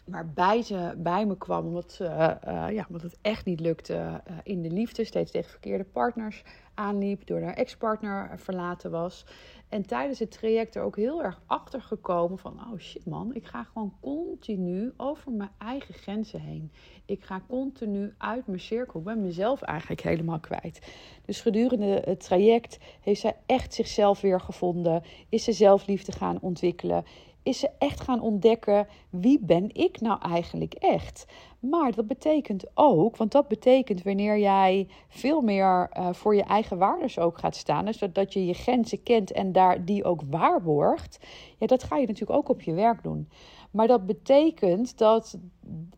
waarbij 0.05 0.62
ze 0.62 0.93
bij 0.97 1.25
me 1.25 1.38
kwam 1.38 1.65
omdat, 1.65 1.91
ze, 1.91 2.03
uh, 2.03 2.67
ja, 2.71 2.85
omdat 2.88 3.01
het 3.01 3.17
echt 3.21 3.45
niet 3.45 3.59
lukte 3.59 3.93
uh, 3.93 4.38
in 4.43 4.62
de 4.62 4.69
liefde. 4.69 5.03
Steeds 5.03 5.31
tegen 5.31 5.50
verkeerde 5.50 5.83
partners 5.83 6.43
aanliep, 6.74 7.27
door 7.27 7.41
haar 7.41 7.53
ex-partner 7.53 8.39
verlaten 8.39 8.91
was. 8.91 9.25
En 9.69 9.85
tijdens 9.85 10.19
het 10.19 10.31
traject 10.31 10.75
er 10.75 10.83
ook 10.83 10.95
heel 10.95 11.24
erg 11.24 11.41
achter 11.45 11.81
gekomen 11.81 12.38
van... 12.38 12.59
oh 12.59 12.79
shit 12.79 13.05
man, 13.05 13.33
ik 13.33 13.45
ga 13.45 13.63
gewoon 13.63 13.93
continu 14.01 14.93
over 14.97 15.31
mijn 15.31 15.51
eigen 15.57 15.93
grenzen 15.93 16.39
heen. 16.39 16.71
Ik 17.05 17.24
ga 17.24 17.41
continu 17.47 18.13
uit 18.17 18.47
mijn 18.47 18.59
cirkel. 18.59 19.00
Ik 19.00 19.05
ben 19.05 19.21
mezelf 19.21 19.62
eigenlijk 19.62 20.01
helemaal 20.01 20.39
kwijt. 20.39 20.79
Dus 21.25 21.41
gedurende 21.41 22.01
het 22.05 22.19
traject 22.19 22.77
heeft 23.01 23.21
zij 23.21 23.35
echt 23.45 23.74
zichzelf 23.74 24.21
weer 24.21 24.41
gevonden. 24.41 25.03
Is 25.29 25.43
ze 25.43 25.51
zelfliefde 25.51 26.12
gaan 26.12 26.41
ontwikkelen 26.41 27.03
is 27.45 27.59
ze 27.59 27.69
echt 27.77 28.01
gaan 28.01 28.21
ontdekken 28.21 28.87
wie 29.09 29.39
ben 29.41 29.69
ik 29.73 30.01
nou 30.01 30.21
eigenlijk 30.21 30.73
echt. 30.73 31.25
Maar 31.59 31.91
dat 31.91 32.07
betekent 32.07 32.65
ook, 32.73 33.17
want 33.17 33.31
dat 33.31 33.47
betekent 33.47 34.03
wanneer 34.03 34.39
jij 34.39 34.87
veel 35.07 35.41
meer 35.41 35.89
uh, 35.93 36.13
voor 36.13 36.35
je 36.35 36.43
eigen 36.43 36.77
waardes 36.77 37.19
ook 37.19 37.37
gaat 37.37 37.55
staan, 37.55 37.85
dus 37.85 37.97
dat, 37.97 38.15
dat 38.15 38.33
je 38.33 38.45
je 38.45 38.53
grenzen 38.53 39.03
kent 39.03 39.31
en 39.31 39.51
daar 39.51 39.85
die 39.85 40.03
ook 40.03 40.21
waarborgt, 40.29 41.25
ja, 41.57 41.67
dat 41.67 41.83
ga 41.83 41.97
je 41.97 42.07
natuurlijk 42.07 42.39
ook 42.39 42.49
op 42.49 42.61
je 42.61 42.73
werk 42.73 43.03
doen. 43.03 43.29
Maar 43.71 43.87
dat 43.87 44.05
betekent 44.05 44.97
dat 44.97 45.37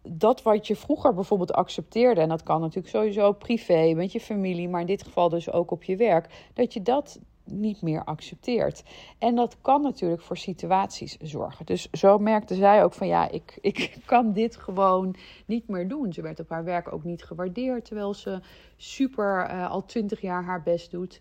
dat 0.01 0.42
wat 0.42 0.68
je 0.68 0.75
vroeger 0.75 1.13
bijvoorbeeld 1.13 1.54
accepteerde, 1.54 2.22
en 2.22 2.30
dat 2.30 2.44
kan 2.44 2.62
natuurlijk 2.62 2.96
sowieso 2.96 3.32
privé, 3.32 3.94
met 3.94 4.12
je 4.12 4.20
familie, 4.20 4.70
maar 4.70 4.82
in 4.82 4.88
dit 4.88 5.04
geval 5.04 5.30
dus 5.30 5.51
ook 5.51 5.72
op 5.72 5.84
je 5.84 5.96
werk, 5.96 6.50
dat 6.54 6.74
je 6.74 6.82
dat 6.82 7.20
niet 7.48 7.82
meer 7.82 8.04
accepteert. 8.04 8.84
En 9.18 9.36
dat 9.36 9.58
kan 9.62 9.82
natuurlijk 9.82 10.22
voor 10.22 10.38
situaties 10.38 11.18
zorgen. 11.18 11.66
Dus 11.66 11.89
zo 11.92 12.18
merkte 12.18 12.56
zij 12.56 12.84
ook 12.84 12.94
van 12.94 13.08
ja, 13.08 13.30
ik, 13.30 13.58
ik 13.72 13.98
kan 14.06 14.34
dit 14.34 14.56
gewoon 14.56 15.16
niet 15.46 15.68
meer 15.68 15.88
doen. 15.88 16.13
Ze 16.13 16.22
werd 16.22 16.39
op 16.39 16.50
haar 16.50 16.63
werk 16.63 16.94
ook 16.94 17.04
niet 17.04 17.24
gewaardeerd, 17.24 17.86
terwijl 17.86 18.13
ze 18.13 18.39
super 18.77 19.50
uh, 19.50 19.72
al 19.72 19.86
twintig 19.86 20.22
jaar 20.22 20.44
haar 20.44 20.63
best 20.63 20.92
doet 20.92 21.20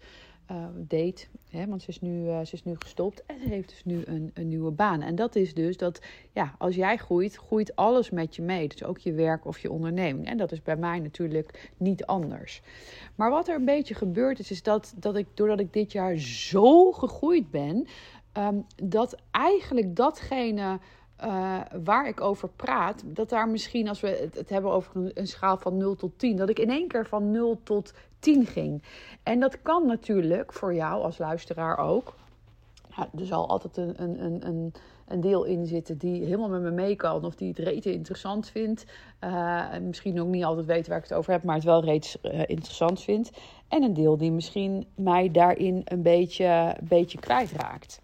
uh, 0.50 0.66
deed. 0.74 1.28
Hè, 1.50 1.66
want 1.66 1.82
ze 1.82 1.88
is, 1.88 2.00
nu, 2.00 2.24
uh, 2.24 2.40
ze 2.44 2.54
is 2.54 2.64
nu 2.64 2.74
gestopt 2.78 3.26
en 3.26 3.40
ze 3.40 3.48
heeft 3.48 3.68
dus 3.68 3.84
nu 3.84 4.02
een, 4.04 4.30
een 4.34 4.48
nieuwe 4.48 4.70
baan. 4.70 5.02
En 5.02 5.14
dat 5.14 5.36
is 5.36 5.54
dus 5.54 5.76
dat 5.76 6.00
ja, 6.32 6.54
als 6.58 6.74
jij 6.74 6.96
groeit, 6.96 7.36
groeit 7.36 7.76
alles 7.76 8.10
met 8.10 8.36
je 8.36 8.42
mee. 8.42 8.68
Dus 8.68 8.84
ook 8.84 8.98
je 8.98 9.12
werk 9.12 9.46
of 9.46 9.58
je 9.58 9.70
onderneming. 9.70 10.26
En 10.26 10.36
dat 10.36 10.52
is 10.52 10.62
bij 10.62 10.76
mij 10.76 10.98
natuurlijk 10.98 11.70
niet 11.76 12.04
anders. 12.04 12.62
Maar 13.14 13.30
wat 13.30 13.48
er 13.48 13.54
een 13.54 13.64
beetje 13.64 13.94
gebeurd 13.94 14.38
is, 14.38 14.50
is 14.50 14.62
dat, 14.62 14.94
dat 14.96 15.16
ik 15.16 15.26
doordat 15.34 15.60
ik 15.60 15.72
dit 15.72 15.92
jaar 15.92 16.16
zo 16.16 16.92
gegroeid 16.92 17.50
ben, 17.50 17.86
um, 18.38 18.66
dat 18.82 19.16
eigenlijk 19.30 19.96
datgene. 19.96 20.78
Uh, 21.24 21.60
waar 21.84 22.08
ik 22.08 22.20
over 22.20 22.48
praat, 22.48 23.02
dat 23.06 23.28
daar 23.28 23.48
misschien 23.48 23.88
als 23.88 24.00
we 24.00 24.08
het, 24.08 24.34
het 24.34 24.48
hebben 24.48 24.70
over 24.70 24.96
een, 24.96 25.10
een, 25.14 25.26
schaal 25.26 25.56
van 25.56 25.76
0 25.76 25.94
tot 25.94 26.18
10, 26.18 26.36
dat 26.36 26.48
ik 26.48 26.58
in 26.58 26.70
één 26.70 26.88
keer 26.88 27.06
van 27.06 27.30
0 27.30 27.60
tot 27.62 27.92
10 28.26 28.46
ging. 28.46 28.82
En 29.22 29.40
dat 29.40 29.62
kan 29.62 29.86
natuurlijk 29.86 30.52
voor 30.52 30.74
jou 30.74 31.02
als 31.02 31.18
luisteraar 31.18 31.78
ook. 31.78 32.14
Ja, 32.96 33.08
er 33.18 33.26
zal 33.26 33.48
altijd 33.48 33.76
een, 33.76 34.02
een, 34.02 34.46
een, 34.46 34.72
een, 35.08 35.20
deel 35.20 35.44
in 35.44 35.66
zitten 35.66 35.98
die 35.98 36.24
helemaal 36.24 36.48
met 36.48 36.62
me 36.62 36.70
mee 36.70 36.96
kan. 36.96 37.24
Of 37.24 37.34
die 37.34 37.48
het 37.48 37.58
rete 37.58 37.92
interessant 37.92 38.48
vindt. 38.48 38.84
Uh, 39.24 39.78
misschien 39.82 40.20
ook 40.20 40.26
niet 40.26 40.44
altijd 40.44 40.66
weet 40.66 40.88
waar 40.88 40.96
ik 40.96 41.02
het 41.02 41.12
over 41.12 41.32
heb, 41.32 41.42
maar 41.42 41.54
het 41.54 41.64
wel 41.64 41.84
reeds 41.84 42.16
uh, 42.22 42.38
interessant 42.38 43.02
vindt. 43.02 43.30
En 43.68 43.82
een 43.82 43.94
deel 43.94 44.16
die 44.16 44.32
misschien 44.32 44.86
mij 44.94 45.30
daarin 45.30 45.82
een 45.84 46.02
beetje, 46.02 46.76
beetje 46.82 47.18
kwijtraakt. 47.18 48.00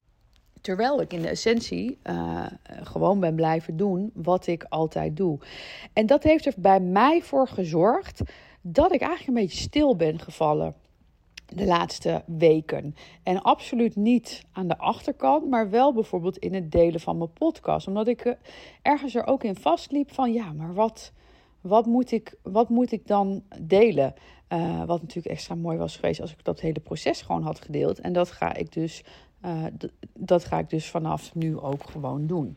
Terwijl 0.61 1.01
ik 1.01 1.13
in 1.13 1.23
de 1.23 1.29
essentie 1.29 1.99
uh, 2.05 2.47
gewoon 2.83 3.21
ben 3.21 3.35
blijven 3.35 3.77
doen 3.77 4.11
wat 4.15 4.47
ik 4.47 4.65
altijd 4.69 5.17
doe. 5.17 5.39
En 5.93 6.07
dat 6.07 6.23
heeft 6.23 6.47
er 6.47 6.55
bij 6.57 6.81
mij 6.81 7.23
voor 7.23 7.49
gezorgd 7.49 8.23
dat 8.63 8.93
ik 8.93 9.01
eigenlijk 9.01 9.29
een 9.29 9.45
beetje 9.45 9.63
stil 9.63 9.97
ben 9.97 10.19
gevallen 10.19 10.75
de 11.55 11.67
laatste 11.67 12.23
weken. 12.27 12.95
En 13.23 13.43
absoluut 13.43 13.97
niet 13.97 14.45
aan 14.53 14.69
de 14.69 14.79
achterkant, 14.79 15.49
maar 15.49 15.71
wel 15.71 15.93
bijvoorbeeld 15.93 16.39
in 16.39 16.55
het 16.55 16.73
delen 16.73 17.01
van 17.01 17.19
mijn 17.19 17.33
podcast. 17.33 17.87
Omdat 17.87 18.09
ik 18.09 18.21
eh, 18.21 18.33
ergens 18.83 19.15
er 19.15 19.27
ook 19.27 19.45
in 19.45 19.57
vastliep 19.57 20.13
van 20.13 20.33
ja, 20.33 20.53
maar 20.53 20.75
wat, 20.75 21.13
wat, 21.61 21.87
moet, 21.87 22.13
ik, 22.13 22.35
wat 22.43 22.69
moet 22.69 22.93
ik 22.93 23.07
dan 23.07 23.43
delen? 23.61 24.15
Uh, 24.49 24.85
wat 24.85 25.01
natuurlijk 25.01 25.35
extra 25.35 25.55
mooi 25.55 25.79
was 25.79 25.97
geweest 25.97 26.21
als 26.21 26.33
ik 26.33 26.45
dat 26.45 26.61
hele 26.61 26.81
proces 26.81 27.23
gewoon 27.23 27.43
had 27.43 27.61
gedeeld. 27.61 28.01
En 28.01 28.13
dat 28.13 28.31
ga 28.31 28.55
ik 28.55 28.73
dus, 28.73 29.05
uh, 29.45 29.65
dat 30.13 30.45
ga 30.45 30.59
ik 30.59 30.71
dus 30.71 30.91
vanaf 30.91 31.35
nu 31.35 31.59
ook 31.59 31.91
gewoon 31.91 32.27
doen. 32.27 32.57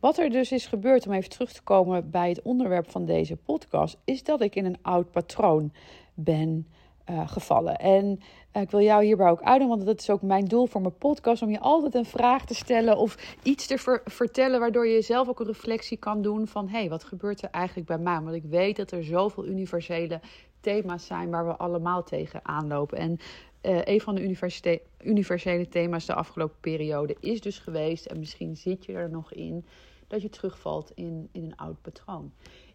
Wat 0.00 0.18
er 0.18 0.30
dus 0.30 0.52
is 0.52 0.66
gebeurd, 0.66 1.06
om 1.06 1.12
even 1.12 1.30
terug 1.30 1.52
te 1.52 1.62
komen 1.62 2.10
bij 2.10 2.28
het 2.28 2.42
onderwerp 2.42 2.90
van 2.90 3.04
deze 3.04 3.36
podcast, 3.36 3.96
is 4.04 4.22
dat 4.22 4.40
ik 4.40 4.54
in 4.54 4.64
een 4.64 4.78
oud 4.82 5.10
patroon 5.10 5.72
ben 6.14 6.66
uh, 7.10 7.28
gevallen. 7.28 7.76
En 7.76 8.20
uh, 8.56 8.62
ik 8.62 8.70
wil 8.70 8.80
jou 8.80 9.04
hierbij 9.04 9.30
ook 9.30 9.42
uitnodigen, 9.42 9.68
want 9.68 9.86
dat 9.86 10.00
is 10.00 10.10
ook 10.10 10.22
mijn 10.22 10.44
doel 10.44 10.66
voor 10.66 10.80
mijn 10.80 10.98
podcast: 10.98 11.42
om 11.42 11.50
je 11.50 11.60
altijd 11.60 11.94
een 11.94 12.04
vraag 12.04 12.44
te 12.44 12.54
stellen 12.54 12.96
of 12.96 13.36
iets 13.42 13.66
te 13.66 13.78
ver 13.78 14.02
vertellen, 14.04 14.60
waardoor 14.60 14.86
je 14.86 15.02
zelf 15.02 15.28
ook 15.28 15.40
een 15.40 15.46
reflectie 15.46 15.96
kan 15.96 16.22
doen 16.22 16.46
van 16.46 16.68
hé, 16.68 16.78
hey, 16.78 16.88
wat 16.88 17.04
gebeurt 17.04 17.42
er 17.42 17.50
eigenlijk 17.50 17.86
bij 17.86 17.98
mij? 17.98 18.20
Want 18.20 18.34
ik 18.36 18.44
weet 18.44 18.76
dat 18.76 18.90
er 18.90 19.04
zoveel 19.04 19.46
universele 19.46 20.20
thema's 20.60 21.06
zijn 21.06 21.30
waar 21.30 21.46
we 21.46 21.56
allemaal 21.56 22.02
tegen 22.02 22.40
aanlopen. 22.42 22.98
En 22.98 23.18
uh, 23.62 23.80
een 23.84 24.00
van 24.00 24.14
de 24.14 24.36
universele 25.02 25.68
thema's 25.68 26.06
de 26.06 26.14
afgelopen 26.14 26.60
periode 26.60 27.16
is 27.20 27.40
dus 27.40 27.58
geweest, 27.58 28.06
en 28.06 28.18
misschien 28.18 28.56
zit 28.56 28.84
je 28.84 28.92
er 28.92 29.10
nog 29.10 29.32
in, 29.32 29.66
dat 30.08 30.22
je 30.22 30.28
terugvalt 30.28 30.92
in, 30.94 31.28
in 31.32 31.44
een 31.44 31.56
oud 31.56 31.82
patroon. 31.82 32.32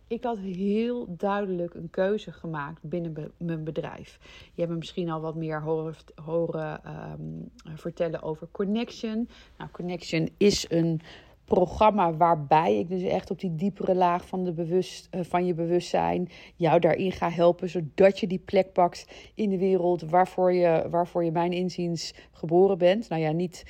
Ik 0.07 0.23
had 0.23 0.37
heel 0.37 1.15
duidelijk 1.17 1.73
een 1.73 1.89
keuze 1.89 2.31
gemaakt 2.31 2.81
binnen 2.81 3.31
mijn 3.37 3.63
bedrijf. 3.63 4.19
Je 4.53 4.61
hebt 4.61 4.71
me 4.71 4.77
misschien 4.77 5.09
al 5.09 5.21
wat 5.21 5.35
meer 5.35 5.61
horen, 5.61 5.95
horen 6.25 6.81
um, 7.19 7.51
vertellen 7.75 8.21
over 8.21 8.47
Connection. 8.51 9.29
Nou, 9.57 9.69
Connection 9.71 10.29
is 10.37 10.65
een 10.69 11.01
programma 11.45 12.13
waarbij 12.13 12.77
ik 12.77 12.89
dus 12.89 13.01
echt 13.01 13.31
op 13.31 13.39
die 13.39 13.55
diepere 13.55 13.95
laag 13.95 14.27
van, 14.27 14.43
de 14.43 14.53
bewust, 14.53 15.09
uh, 15.15 15.21
van 15.23 15.45
je 15.45 15.53
bewustzijn 15.53 16.29
jou 16.55 16.79
daarin 16.79 17.11
ga 17.11 17.29
helpen, 17.29 17.69
zodat 17.69 18.19
je 18.19 18.27
die 18.27 18.39
plek 18.45 18.73
pakt 18.73 19.31
in 19.35 19.49
de 19.49 19.57
wereld 19.57 20.01
waarvoor 20.01 20.53
je, 20.53 20.87
waarvoor 20.89 21.23
je 21.23 21.31
mijn 21.31 21.51
inziens 21.51 22.13
geboren 22.31 22.77
bent. 22.77 23.09
Nou 23.09 23.21
ja, 23.21 23.31
niet 23.31 23.63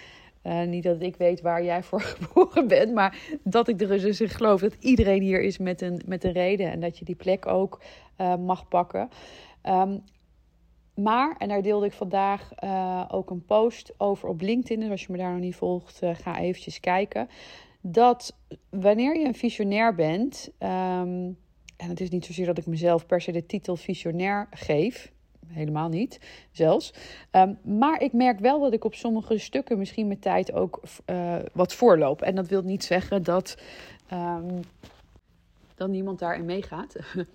uh, 0.44 0.64
niet 0.64 0.84
dat 0.84 1.02
ik 1.02 1.16
weet 1.16 1.42
waar 1.42 1.64
jij 1.64 1.84
voor 1.84 2.02
geboren 2.18 2.68
bent, 2.68 2.94
maar 2.94 3.38
dat 3.44 3.68
ik 3.68 3.82
er 3.82 3.88
dus 3.88 4.22
in 4.22 4.30
geloof 4.30 4.62
dat 4.62 4.76
iedereen 4.80 5.22
hier 5.22 5.42
is 5.42 5.58
met 5.58 5.82
een, 5.82 6.02
met 6.06 6.24
een 6.24 6.32
reden 6.32 6.72
en 6.72 6.80
dat 6.80 6.98
je 6.98 7.06
die 7.06 7.16
plek 7.16 7.48
ook 7.48 7.82
uh, 8.18 8.36
mag 8.36 8.68
pakken. 8.68 9.10
Um, 9.64 10.04
maar, 10.96 11.36
en 11.38 11.48
daar 11.48 11.62
deelde 11.62 11.86
ik 11.86 11.92
vandaag 11.92 12.52
uh, 12.64 13.06
ook 13.08 13.30
een 13.30 13.46
post 13.46 13.94
over 13.98 14.30
op 14.30 14.42
LinkedIn. 14.42 14.80
Dus 14.80 14.90
als 14.90 15.02
je 15.02 15.12
me 15.12 15.18
daar 15.18 15.32
nog 15.32 15.40
niet 15.40 15.56
volgt, 15.56 16.02
ga 16.14 16.40
eventjes 16.40 16.80
kijken. 16.80 17.28
Dat 17.82 18.38
wanneer 18.70 19.20
je 19.20 19.26
een 19.26 19.36
visionair 19.36 19.96
bent, 19.96 20.52
um, 20.60 21.38
en 21.78 21.90
het 21.90 22.02
is 22.02 22.10
niet 22.10 22.26
zozeer 22.26 22.46
dat 22.46 22.58
ik 22.58 22.66
mezelf 22.66 23.06
per 23.06 23.22
se 23.22 23.32
de 23.32 23.46
titel 23.46 23.76
visionair 23.76 24.48
geef 24.52 25.13
helemaal 25.54 25.90
niet 25.90 26.20
zelfs. 26.52 26.94
Um, 27.32 27.58
maar 27.64 28.02
ik 28.02 28.14
merk 28.14 28.40
wel 28.40 28.60
dat 28.60 28.74
ik 28.74 28.84
op 28.84 28.96
sommige 28.96 29.38
stukken 29.38 29.78
misschien 29.78 30.08
met 30.08 30.22
tijd 30.22 30.54
ook 30.54 30.82
uh, 31.06 31.36
wat 31.54 31.74
voorloop. 31.74 32.22
En 32.22 32.36
dat 32.36 32.48
wil 32.48 32.62
niet 32.62 32.84
zeggen 32.84 33.24
dat, 33.24 33.58
um, 34.14 34.60
dat 35.76 35.90
niemand 35.90 36.20
daarin 36.20 36.46
meegaat. 36.46 36.96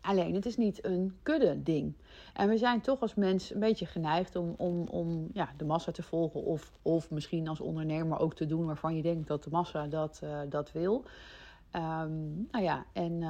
Alleen, 0.00 0.34
het 0.34 0.46
is 0.46 0.56
niet 0.56 0.84
een 0.84 1.16
kudde 1.22 1.62
ding. 1.62 1.96
En 2.34 2.48
we 2.48 2.58
zijn 2.58 2.80
toch 2.80 3.00
als 3.00 3.14
mens 3.14 3.54
een 3.54 3.60
beetje 3.60 3.86
geneigd 3.86 4.36
om, 4.36 4.54
om, 4.56 4.86
om 4.88 5.28
ja, 5.32 5.48
de 5.56 5.64
massa 5.64 5.92
te 5.92 6.02
volgen. 6.02 6.44
Of, 6.44 6.78
of 6.82 7.10
misschien 7.10 7.48
als 7.48 7.60
ondernemer 7.60 8.18
ook 8.18 8.34
te 8.34 8.46
doen 8.46 8.66
waarvan 8.66 8.96
je 8.96 9.02
denkt 9.02 9.28
dat 9.28 9.44
de 9.44 9.50
massa 9.50 9.86
dat, 9.86 10.20
uh, 10.24 10.40
dat 10.48 10.72
wil. 10.72 11.04
Um, 11.72 12.48
nou 12.50 12.64
ja, 12.64 12.86
en 12.92 13.24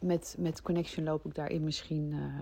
met, 0.00 0.36
met 0.38 0.62
Connection 0.62 1.04
loop 1.04 1.24
ik 1.24 1.34
daarin 1.34 1.64
misschien 1.64 2.12
uh, 2.12 2.40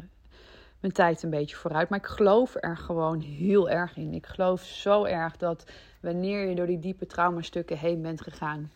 mijn 0.85 0.97
tijd 0.97 1.23
een 1.23 1.31
beetje 1.31 1.57
vooruit. 1.57 1.89
Maar 1.89 1.99
ik 1.99 2.07
geloof 2.07 2.57
er 2.61 2.77
gewoon 2.77 3.21
heel 3.21 3.71
erg 3.71 3.97
in. 3.97 4.15
Ik 4.15 4.27
geloof 4.27 4.63
zo 4.63 5.05
erg 5.05 5.37
dat 5.37 5.65
wanneer 6.01 6.49
je 6.49 6.55
door 6.55 6.67
die 6.67 6.79
diepe 6.79 7.07
traumastukken 7.07 7.79
heen 7.79 8.03
bent 8.03 8.21
gegaan, 8.21 8.71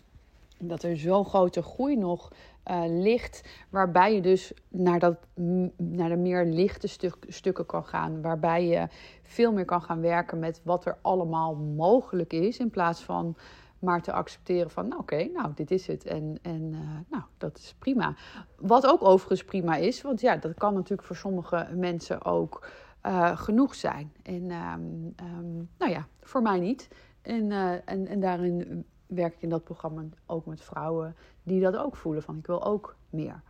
dat 0.58 0.82
er 0.82 0.96
zo'n 0.96 1.24
grote 1.24 1.62
groei 1.62 1.96
nog 1.96 2.32
uh, 2.70 2.82
ligt, 2.86 3.48
waarbij 3.68 4.14
je 4.14 4.20
dus 4.20 4.52
naar, 4.68 4.98
dat, 4.98 5.16
naar 5.76 6.08
de 6.08 6.16
meer 6.16 6.44
lichte 6.44 6.86
stuk, 6.86 7.16
stukken 7.28 7.66
kan 7.66 7.84
gaan, 7.84 8.22
waarbij 8.22 8.66
je 8.66 8.88
veel 9.22 9.52
meer 9.52 9.64
kan 9.64 9.82
gaan 9.82 10.00
werken 10.00 10.38
met 10.38 10.60
wat 10.64 10.86
er 10.86 10.96
allemaal 11.00 11.54
mogelijk 11.54 12.32
is, 12.32 12.58
in 12.58 12.70
plaats 12.70 13.02
van 13.02 13.36
maar 13.78 14.02
te 14.02 14.12
accepteren 14.12 14.70
van, 14.70 14.88
nou 14.88 15.00
oké, 15.00 15.24
nou 15.24 15.52
dit 15.54 15.70
is 15.70 15.86
het. 15.86 16.04
En, 16.04 16.38
en 16.42 16.72
uh, 16.72 16.78
nou, 17.08 17.22
dat 17.38 17.58
is 17.58 17.74
prima. 17.78 18.14
Wat 18.56 18.86
ook 18.86 19.02
overigens 19.02 19.44
prima 19.44 19.76
is, 19.76 20.02
want 20.02 20.20
ja, 20.20 20.36
dat 20.36 20.54
kan 20.54 20.74
natuurlijk 20.74 21.02
voor 21.02 21.16
sommige 21.16 21.68
mensen 21.74 22.24
ook 22.24 22.66
uh, 23.06 23.36
genoeg 23.36 23.74
zijn. 23.74 24.12
En 24.22 24.50
um, 24.50 25.14
um, 25.22 25.68
nou 25.78 25.92
ja, 25.92 26.06
voor 26.20 26.42
mij 26.42 26.58
niet. 26.58 26.88
En, 27.22 27.50
uh, 27.50 27.72
en, 27.72 28.06
en 28.06 28.20
daarin 28.20 28.84
werk 29.06 29.34
ik 29.34 29.42
in 29.42 29.48
dat 29.48 29.64
programma 29.64 30.02
ook 30.26 30.46
met 30.46 30.60
vrouwen 30.60 31.16
die 31.42 31.60
dat 31.60 31.76
ook 31.76 31.96
voelen 31.96 32.22
van 32.22 32.36
ik 32.36 32.46
wil 32.46 32.64
ook 32.64 32.96
meer. 33.10 33.42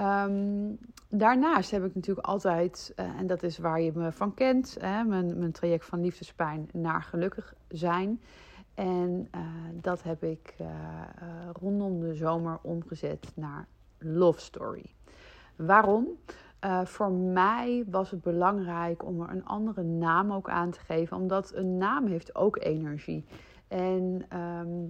Um, 0.00 0.78
daarnaast 1.08 1.70
heb 1.70 1.84
ik 1.84 1.94
natuurlijk 1.94 2.26
altijd, 2.26 2.92
en 2.96 3.26
dat 3.26 3.42
is 3.42 3.58
waar 3.58 3.80
je 3.80 3.92
me 3.94 4.12
van 4.12 4.34
kent, 4.34 4.76
hè, 4.80 5.04
mijn, 5.04 5.38
mijn 5.38 5.52
traject 5.52 5.84
van 5.84 6.00
liefdespijn 6.00 6.68
naar 6.72 7.02
gelukkig 7.02 7.54
zijn. 7.68 8.20
En 8.78 9.28
uh, 9.34 9.40
dat 9.80 10.02
heb 10.02 10.22
ik 10.22 10.54
uh, 10.60 10.66
uh, 10.66 11.50
rondom 11.52 12.00
de 12.00 12.14
zomer 12.14 12.58
omgezet 12.62 13.32
naar 13.34 13.66
Love 13.98 14.40
Story. 14.40 14.94
Waarom? 15.56 16.06
voor 16.84 17.10
mij 17.10 17.84
was 17.90 18.10
het 18.10 18.22
belangrijk 18.22 19.04
om 19.04 19.20
er 19.20 19.30
een 19.30 19.44
andere 19.44 19.82
naam 19.82 20.32
ook 20.32 20.50
aan 20.50 20.70
te 20.70 20.80
geven, 20.80 21.16
omdat 21.16 21.54
een 21.54 21.76
naam 21.76 22.06
heeft 22.06 22.34
ook 22.34 22.58
energie. 22.58 23.24
En 23.68 24.24
ehm, 24.28 24.86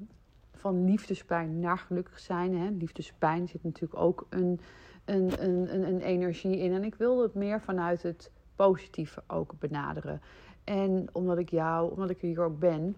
van 0.54 0.84
liefdespijn 0.84 1.60
naar 1.60 1.78
gelukkig 1.78 2.18
zijn. 2.18 2.56
Hè. 2.56 2.68
Liefdespijn 2.68 3.48
zit 3.48 3.62
natuurlijk 3.62 4.00
ook 4.00 4.26
een, 4.30 4.60
een, 5.04 5.44
een, 5.44 5.88
een 5.88 6.00
energie 6.00 6.58
in. 6.58 6.72
En 6.72 6.84
ik 6.84 6.94
wilde 6.94 7.22
het 7.22 7.34
meer 7.34 7.60
vanuit 7.60 8.02
het 8.02 8.32
positieve 8.56 9.22
ook 9.26 9.52
benaderen. 9.58 10.20
En 10.64 11.06
omdat 11.12 11.38
ik 11.38 11.50
jou, 11.50 11.90
omdat 11.90 12.10
ik 12.10 12.20
hier 12.20 12.40
ook 12.40 12.58
ben, 12.58 12.96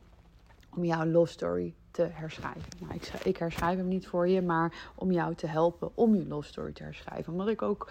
om 0.76 0.84
jouw 0.84 1.04
love 1.04 1.32
story 1.32 1.74
te 1.90 2.02
herschrijven. 2.02 2.68
Nou, 2.78 2.94
ik, 2.94 3.12
ik 3.24 3.36
herschrijf 3.36 3.76
hem 3.76 3.88
niet 3.88 4.06
voor 4.06 4.28
je, 4.28 4.42
maar 4.42 4.92
om 4.94 5.12
jou 5.12 5.34
te 5.34 5.46
helpen 5.46 5.90
om 5.94 6.14
je 6.14 6.26
love 6.26 6.48
story 6.48 6.72
te 6.72 6.82
herschrijven. 6.82 7.32
Omdat 7.32 7.48
ik 7.48 7.62
ook 7.62 7.90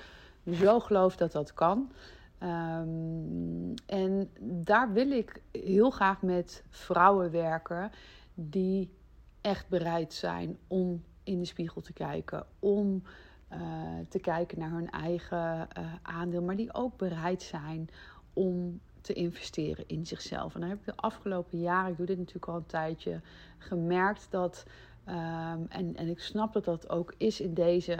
zo 0.51 0.79
geloof 0.79 1.15
dat 1.15 1.31
dat 1.31 1.53
kan. 1.53 1.91
Um, 2.43 3.73
en 3.85 4.29
daar 4.41 4.93
wil 4.93 5.11
ik 5.11 5.41
heel 5.51 5.89
graag 5.89 6.21
met 6.21 6.63
vrouwen 6.69 7.31
werken 7.31 7.91
die 8.33 8.97
echt 9.41 9.69
bereid 9.69 10.13
zijn 10.13 10.57
om 10.67 11.03
in 11.23 11.39
de 11.39 11.45
spiegel 11.45 11.81
te 11.81 11.93
kijken, 11.93 12.45
om 12.59 13.03
uh, 13.53 13.59
te 14.09 14.19
kijken 14.19 14.59
naar 14.59 14.71
hun 14.71 14.89
eigen 14.89 15.67
uh, 15.77 15.93
aandeel, 16.01 16.41
maar 16.41 16.55
die 16.55 16.73
ook 16.73 16.97
bereid 16.97 17.41
zijn 17.41 17.89
om 18.33 18.79
te 19.09 19.15
investeren 19.15 19.83
in 19.87 20.05
zichzelf. 20.05 20.53
En 20.53 20.59
dan 20.59 20.69
heb 20.69 20.79
ik 20.79 20.85
de 20.85 20.95
afgelopen 20.95 21.59
jaren, 21.59 21.91
ik 21.91 21.97
doe 21.97 22.05
dit 22.05 22.17
natuurlijk 22.17 22.47
al 22.47 22.55
een 22.55 22.65
tijdje, 22.65 23.21
gemerkt 23.57 24.27
dat, 24.29 24.65
um, 25.07 25.65
en, 25.69 25.95
en 25.95 26.07
ik 26.07 26.19
snap 26.19 26.53
dat 26.53 26.65
dat 26.65 26.89
ook 26.89 27.13
is 27.17 27.41
in 27.41 27.53
deze 27.53 27.97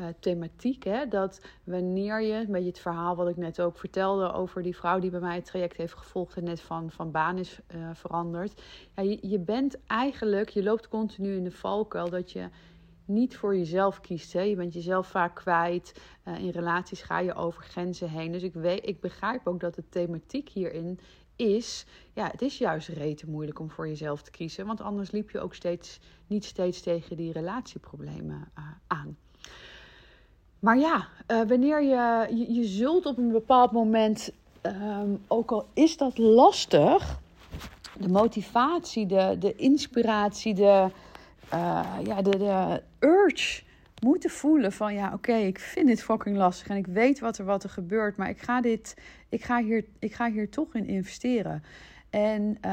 uh, 0.00 0.06
thematiek. 0.18 0.84
Hè? 0.84 1.08
Dat 1.08 1.40
wanneer 1.64 2.22
je, 2.22 2.34
een 2.34 2.52
beetje 2.52 2.68
het 2.68 2.78
verhaal 2.78 3.16
wat 3.16 3.28
ik 3.28 3.36
net 3.36 3.60
ook 3.60 3.78
vertelde 3.78 4.32
over 4.32 4.62
die 4.62 4.76
vrouw 4.76 4.98
die 4.98 5.10
bij 5.10 5.20
mij 5.20 5.34
het 5.34 5.44
traject 5.44 5.76
heeft 5.76 5.94
gevolgd 5.94 6.36
en 6.36 6.44
net 6.44 6.60
van, 6.60 6.90
van 6.90 7.10
baan 7.10 7.38
is 7.38 7.58
uh, 7.74 7.88
veranderd. 7.92 8.62
Ja, 8.96 9.02
je, 9.02 9.18
je 9.22 9.38
bent 9.38 9.76
eigenlijk, 9.86 10.48
je 10.48 10.62
loopt 10.62 10.88
continu 10.88 11.36
in 11.36 11.44
de 11.44 11.50
valkuil 11.50 12.10
dat 12.10 12.32
je 12.32 12.48
niet 13.04 13.36
voor 13.36 13.56
jezelf 13.56 14.00
kiest. 14.00 14.32
Hè? 14.32 14.40
Je 14.40 14.56
bent 14.56 14.74
jezelf 14.74 15.06
vaak 15.06 15.34
kwijt. 15.34 16.00
Uh, 16.24 16.38
in 16.38 16.50
relaties 16.50 17.02
ga 17.02 17.18
je 17.18 17.34
over 17.34 17.62
grenzen 17.62 18.08
heen. 18.08 18.32
Dus 18.32 18.42
ik, 18.42 18.54
weet, 18.54 18.86
ik 18.86 19.00
begrijp 19.00 19.46
ook 19.46 19.60
dat 19.60 19.74
de 19.74 19.88
thematiek 19.88 20.48
hierin 20.48 20.98
is... 21.36 21.86
Ja, 22.12 22.28
het 22.30 22.42
is 22.42 22.58
juist 22.58 22.88
rete 22.88 23.30
moeilijk 23.30 23.58
om 23.60 23.70
voor 23.70 23.88
jezelf 23.88 24.22
te 24.22 24.30
kiezen. 24.30 24.66
Want 24.66 24.80
anders 24.80 25.10
liep 25.10 25.30
je 25.30 25.40
ook 25.40 25.54
steeds, 25.54 26.00
niet 26.26 26.44
steeds 26.44 26.80
tegen 26.80 27.16
die 27.16 27.32
relatieproblemen 27.32 28.48
uh, 28.58 28.64
aan. 28.86 29.16
Maar 30.58 30.78
ja, 30.78 31.08
uh, 31.28 31.42
wanneer 31.48 31.82
je, 31.82 32.28
je, 32.52 32.64
zult 32.64 33.06
op 33.06 33.18
een 33.18 33.32
bepaald 33.32 33.72
moment... 33.72 34.30
Um, 34.62 35.24
ook 35.28 35.52
al 35.52 35.66
is 35.72 35.96
dat 35.96 36.18
lastig... 36.18 37.22
De 37.98 38.08
motivatie, 38.08 39.06
de, 39.06 39.36
de 39.38 39.54
inspiratie, 39.54 40.54
de 40.54 40.90
uh, 41.54 41.98
ja, 42.04 42.22
de, 42.22 42.82
urge 42.98 43.62
moeten 44.00 44.30
voelen 44.30 44.72
van 44.72 44.94
ja, 44.94 45.12
oké, 45.12 45.34
ik 45.34 45.58
vind 45.58 45.86
dit 45.86 46.02
fucking 46.02 46.36
lastig 46.36 46.68
en 46.68 46.76
ik 46.76 46.86
weet 46.86 47.20
wat 47.20 47.38
er, 47.38 47.44
wat 47.44 47.64
er 47.64 47.70
gebeurt, 47.70 48.16
maar 48.16 48.28
ik 48.28 48.40
ga, 48.40 48.60
dit, 48.60 48.96
ik 49.28 49.44
ga, 49.44 49.62
hier, 49.62 49.84
ik 49.98 50.14
ga 50.14 50.30
hier 50.30 50.50
toch 50.50 50.74
in 50.74 50.86
investeren. 50.86 51.62
En 52.10 52.42
uh, 52.42 52.70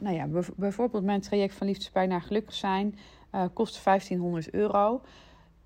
nou 0.00 0.10
ja, 0.10 0.26
bijvoorbeeld 0.56 1.04
mijn 1.04 1.20
traject 1.20 1.54
van 1.54 1.66
liefdespijn 1.66 2.08
naar 2.08 2.22
gelukkig 2.22 2.54
zijn 2.54 2.98
uh, 3.34 3.44
kost 3.52 3.84
1500 3.84 4.50
euro. 4.50 5.00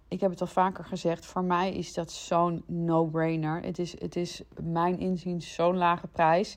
Ik 0.09 0.21
heb 0.21 0.31
het 0.31 0.41
al 0.41 0.47
vaker 0.47 0.85
gezegd, 0.85 1.27
voor 1.27 1.45
mij 1.45 1.75
is 1.75 1.93
dat 1.93 2.13
zo'n 2.13 2.63
no-brainer. 2.67 3.63
Het 3.63 3.79
is, 3.79 4.01
het 4.01 4.17
is 4.17 4.43
mijn 4.63 4.99
inziens 4.99 5.55
zo'n 5.55 5.77
lage 5.77 6.07
prijs. 6.07 6.57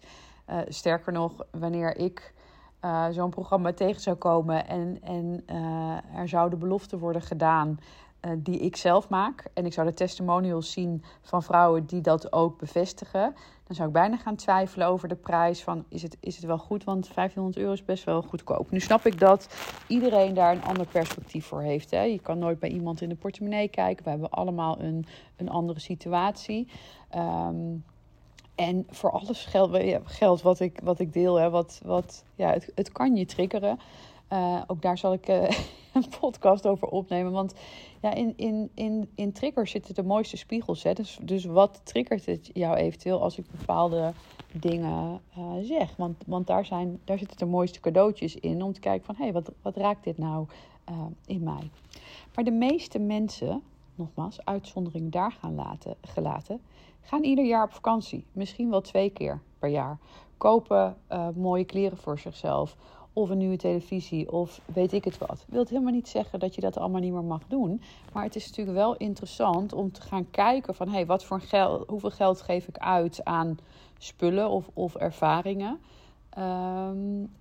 Uh, 0.50 0.58
sterker 0.68 1.14
nog, 1.14 1.46
wanneer 1.52 1.98
ik 1.98 2.34
uh, 2.86 3.06
zo'n 3.12 3.30
programma 3.30 3.74
tegen 3.74 4.02
zou 4.02 4.16
komen 4.16 4.68
en, 4.68 4.98
en 5.02 5.44
uh, 5.52 6.20
er 6.20 6.28
zouden 6.28 6.60
beloften 6.60 7.00
worden 7.00 7.22
gedaan 7.22 7.80
uh, 8.22 8.32
die 8.38 8.60
ik 8.60 8.76
zelf 8.76 9.10
maak. 9.10 9.46
En 9.54 9.66
ik 9.66 9.74
zou 9.74 9.88
de 9.88 9.94
testimonials 9.94 10.72
zien 10.72 11.04
van 11.22 11.44
vrouwen 11.44 11.86
die 11.86 12.02
dat 12.02 12.34
ook 12.34 12.58
bevestigen. 12.58 13.36
Dan 13.64 13.76
zou 13.76 13.88
ik 13.88 13.94
bijna 13.94 14.18
gaan 14.18 14.36
twijfelen 14.36 14.88
over 14.88 15.08
de 15.08 15.16
prijs 15.16 15.64
van 15.64 15.86
is 15.90 16.02
het, 16.02 16.18
is 16.20 16.36
het 16.36 16.46
wel 16.46 16.58
goed? 16.58 16.84
Want 16.84 17.08
500 17.08 17.58
euro 17.58 17.72
is 17.72 17.86
best 17.86 18.04
wel 18.04 18.22
goedkoop. 18.22 18.72
Nu 18.72 18.80
snap 18.80 19.06
ik 19.06 19.20
dat 19.20 19.56
iedereen 19.88 20.34
daar 20.34 20.52
een 20.56 20.64
ander 20.64 20.88
perspectief 20.88 21.46
voor 21.46 21.62
heeft. 21.62 21.92
Hè? 21.92 22.02
Je 22.02 22.20
kan 22.20 22.40
nooit 22.40 22.60
bij 22.60 22.70
iemand 22.70 23.02
in 23.02 23.10
de 23.10 23.16
portemonnee 23.16 23.68
kijken. 23.68 24.04
We 24.04 24.10
hebben 24.10 24.30
allemaal 24.30 24.80
een, 24.80 25.06
een 25.36 25.50
andere 25.50 25.80
situatie. 25.80 26.68
Um, 27.16 27.84
en 28.62 28.86
voor 28.90 29.12
alles 29.12 29.46
geldt, 29.46 29.78
geldt 30.04 30.42
wat, 30.42 30.60
ik, 30.60 30.80
wat 30.84 31.00
ik 31.00 31.14
deel. 31.14 31.36
Hè, 31.36 31.50
wat, 31.50 31.82
wat, 31.86 32.24
ja, 32.36 32.52
het, 32.52 32.72
het 32.76 32.92
kan 32.92 33.16
je 33.16 33.26
triggeren. 33.26 33.80
Uh, 34.34 34.62
ook 34.68 34.82
daar 34.82 34.98
zal 34.98 35.14
ik 35.14 35.30
uh, 35.30 35.50
een 35.94 36.06
podcast 36.20 36.68
over 36.68 36.88
opnemen. 36.88 37.32
Want 37.32 37.54
ja, 38.02 38.14
in, 38.14 38.34
in, 38.36 38.70
in, 38.74 39.10
in 39.16 39.32
triggers 39.32 39.72
zitten 39.72 39.96
de 39.96 40.04
mooiste 40.04 40.38
spiegels. 40.38 40.84
Hè? 40.84 40.94
Dus, 40.94 41.20
dus 41.22 41.46
wat 41.46 41.82
triggert 41.84 42.26
het 42.26 42.50
jou 42.54 42.76
eventueel 42.76 43.22
als 43.22 43.38
ik 43.38 43.46
bepaalde 43.52 44.14
dingen 44.52 45.22
uh, 45.38 45.46
zeg? 45.62 45.96
Want, 45.96 46.24
want 46.26 46.48
daar, 46.48 46.66
zijn, 46.66 47.00
daar 47.04 47.18
zitten 47.18 47.38
de 47.38 47.46
mooiste 47.46 47.80
cadeautjes 47.80 48.36
in. 48.36 48.64
Om 48.64 48.74
te 48.74 48.80
kijken 48.80 49.06
van, 49.06 49.16
hé, 49.16 49.24
hey, 49.24 49.34
wat, 49.34 49.52
wat 49.62 49.76
raakt 49.76 50.04
dit 50.04 50.18
nou 50.18 50.48
in 51.26 51.44
mij? 51.44 51.70
Maar 52.36 52.44
de 52.44 52.52
meeste 52.52 53.00
mensen, 53.00 53.62
nogmaals, 53.96 54.46
uitzondering 54.46 55.12
daar 55.12 55.32
gaan 55.32 55.56
laten, 55.56 55.96
gelaten 56.02 56.62
Gaan 57.02 57.24
ieder 57.24 57.46
jaar 57.46 57.64
op 57.64 57.74
vakantie. 57.74 58.26
Misschien 58.32 58.70
wel 58.70 58.82
twee 58.82 59.10
keer 59.10 59.42
per 59.60 59.70
jaar. 59.70 59.98
Kopen 60.38 60.98
uh, 61.12 61.28
mooie 61.36 61.64
kleren 61.64 61.98
voor 61.98 62.20
zichzelf. 62.20 62.76
Of 63.14 63.30
een 63.30 63.38
nieuwe 63.38 63.58
televisie. 63.58 64.32
Of 64.32 64.62
weet 64.66 64.94
ik 64.94 65.04
het 65.04 65.18
wat. 65.18 65.46
Wil 65.48 65.66
helemaal 65.70 65.94
niet 65.94 66.08
zeggen 66.08 66.40
dat 66.40 66.56
je 66.56 66.62
dat 66.62 66.78
allemaal 66.78 67.02
niet 67.02 67.14
meer 67.14 67.24
mag 67.24 67.42
doen. 67.48 67.82
Maar 68.14 68.24
het 68.24 68.36
is 68.36 68.48
natuurlijk 68.48 68.78
wel 68.78 68.96
interessant 68.96 69.74
om 69.74 69.92
te 69.92 70.02
gaan 70.02 70.30
kijken 70.32 70.76
van... 70.76 70.90
Hey, 70.90 71.06
wat 71.06 71.24
voor 71.24 71.42
geld, 71.42 71.90
hoeveel 71.90 72.12
geld 72.12 72.42
geef 72.42 72.68
ik 72.68 72.78
uit 72.78 73.24
aan 73.24 73.58
spullen 73.98 74.50
of, 74.50 74.70
of 74.74 74.96
ervaringen. 74.96 75.80
Um, 76.38 77.32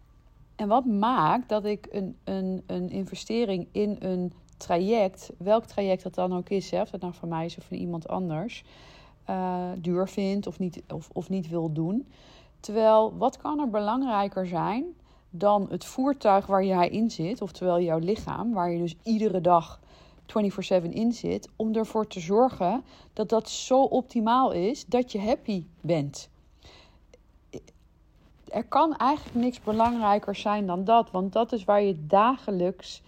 en 0.57 0.69
wat 0.69 0.85
maakt 0.85 1.49
dat 1.49 1.65
ik 1.65 1.89
een, 1.91 2.17
een, 2.25 2.63
een 2.67 2.91
investering 2.91 3.69
in 3.73 3.97
een 3.99 4.33
traject... 4.57 5.31
welk 5.39 5.65
traject 5.65 6.03
dat 6.03 6.15
dan 6.15 6.37
ook 6.37 6.49
is, 6.49 6.71
hè, 6.71 6.81
of 6.81 6.91
dat 6.91 7.01
nou 7.01 7.15
van 7.15 7.29
mij 7.29 7.45
is 7.45 7.59
of 7.59 7.65
van 7.65 7.77
iemand 7.77 8.09
anders 8.09 8.65
uh, 9.31 9.71
duur 9.79 10.09
vindt 10.09 10.47
of 10.47 10.59
niet, 10.59 10.83
of, 10.89 11.11
of 11.13 11.29
niet 11.29 11.49
wil 11.49 11.73
doen. 11.73 12.07
Terwijl, 12.61 13.17
wat 13.17 13.37
kan 13.37 13.61
er 13.61 13.71
belangrijker 13.71 14.47
zijn 14.47 14.85
dan 15.31 15.67
het 15.71 15.85
voertuig 15.85 16.47
waar 16.47 16.65
jij 16.65 16.89
in 16.89 17.11
zit, 17.11 17.43
oftewel 17.43 17.81
jouw 17.81 17.99
lichaam, 17.99 18.53
waar 18.53 18.71
je 18.71 18.79
dus 18.79 18.97
iedere 19.03 19.41
dag 19.41 19.81
24/7 20.27 20.91
in 20.91 21.13
zit, 21.13 21.49
om 21.57 21.75
ervoor 21.75 22.07
te 22.07 22.21
zorgen 22.21 22.83
dat 23.13 23.29
dat 23.29 23.49
zo 23.49 23.83
optimaal 23.83 24.53
is 24.53 24.87
dat 24.87 25.13
je 25.13 25.21
happy 25.21 25.65
bent. 25.81 26.29
Er 28.49 28.65
kan 28.65 28.97
eigenlijk 28.97 29.37
niks 29.39 29.61
belangrijker 29.61 30.35
zijn 30.35 30.67
dan 30.67 30.85
dat, 30.85 31.11
want 31.11 31.33
dat 31.33 31.53
is 31.53 31.65
waar 31.65 31.83
je 31.83 32.07
dagelijks 32.07 33.03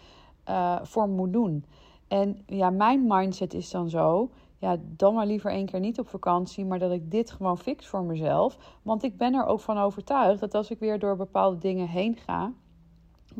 uh, 0.48 0.78
voor 0.82 1.08
moet 1.08 1.32
doen. 1.32 1.64
En 2.08 2.42
ja, 2.46 2.70
mijn 2.70 3.06
mindset 3.06 3.54
is 3.54 3.70
dan 3.70 3.88
zo: 3.88 4.30
ja, 4.62 4.77
dan 4.81 5.14
maar 5.14 5.27
liever 5.27 5.51
één 5.51 5.66
keer 5.66 5.81
niet 5.81 5.98
op 5.98 6.09
vakantie, 6.09 6.64
maar 6.64 6.79
dat 6.79 6.92
ik 6.92 7.11
dit 7.11 7.31
gewoon 7.31 7.59
fix 7.59 7.87
voor 7.87 8.03
mezelf. 8.03 8.79
Want 8.83 9.03
ik 9.03 9.16
ben 9.16 9.35
er 9.35 9.46
ook 9.46 9.61
van 9.61 9.79
overtuigd 9.79 10.40
dat 10.40 10.55
als 10.55 10.70
ik 10.70 10.79
weer 10.79 10.98
door 10.98 11.16
bepaalde 11.16 11.59
dingen 11.59 11.88
heen 11.88 12.16
ga, 12.16 12.53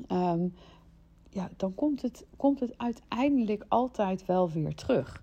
um, 0.08 0.54
ja, 1.28 1.50
dan 1.56 1.74
komt 1.74 2.02
het, 2.02 2.26
komt 2.37 2.61
het 2.61 2.78
uiteindelijk 2.78 3.64
altijd 3.68 4.26
wel 4.26 4.50
weer 4.50 4.74
terug. 4.74 5.22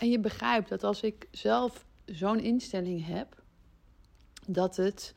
En 0.00 0.08
je 0.08 0.20
begrijpt 0.20 0.68
dat 0.68 0.84
als 0.84 1.02
ik 1.02 1.28
zelf 1.30 1.86
zo'n 2.04 2.40
instelling 2.40 3.06
heb, 3.06 3.42
dat 4.46 4.76
het, 4.76 5.14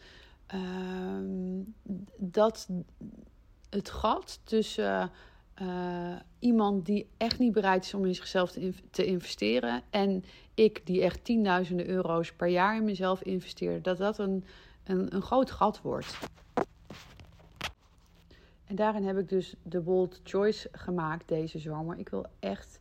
um, 0.54 1.76
dat 2.18 2.70
het 3.70 3.90
gat 3.90 4.40
tussen 4.44 5.12
uh, 5.62 6.16
iemand 6.40 6.86
die 6.86 7.08
echt 7.18 7.40
niet 7.40 7.54
bereid 7.54 7.86
is 7.86 7.94
om 7.94 8.06
in 8.06 8.16
zichzelf 8.16 8.52
te, 8.52 8.74
te 8.92 9.06
investeren. 9.06 9.82
En 9.90 10.24
ik 10.54 10.82
die 10.86 11.02
echt 11.02 11.24
tienduizenden 11.24 11.88
euro's 11.88 12.34
per 12.34 12.48
jaar 12.48 12.76
in 12.76 12.84
mezelf 12.84 13.22
investeer. 13.22 13.82
Dat 13.82 13.98
dat 13.98 14.18
een, 14.18 14.44
een, 14.84 15.16
een 15.16 15.22
groot 15.22 15.52
gat 15.52 15.82
wordt. 15.82 16.18
En 18.66 18.76
daarin 18.76 19.06
heb 19.06 19.18
ik 19.18 19.30
dus 19.30 19.56
de 19.64 19.80
bold 19.80 20.20
choice 20.24 20.70
gemaakt 20.72 21.28
deze 21.28 21.60
zomer. 21.60 21.98
Ik 21.98 22.10
wil 22.10 22.26
echt 22.40 22.80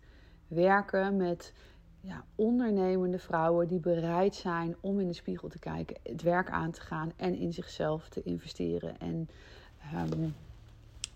werken 0.49 1.17
met 1.17 1.53
ja, 2.01 2.25
ondernemende 2.35 3.19
vrouwen 3.19 3.69
die 3.69 3.81
bereid 3.81 4.35
zijn 4.35 4.77
om 4.81 5.01
in 5.01 5.07
de 5.07 5.15
spiegel 5.15 5.49
te 5.49 5.59
kijken, 5.59 5.97
het 6.03 6.23
werk 6.23 6.51
aan 6.51 6.71
te 6.71 6.81
gaan 6.81 7.13
en 7.17 7.35
in 7.35 7.53
zichzelf 7.53 8.09
te 8.09 8.23
investeren. 8.23 8.99
En 8.99 9.29
um, 10.13 10.35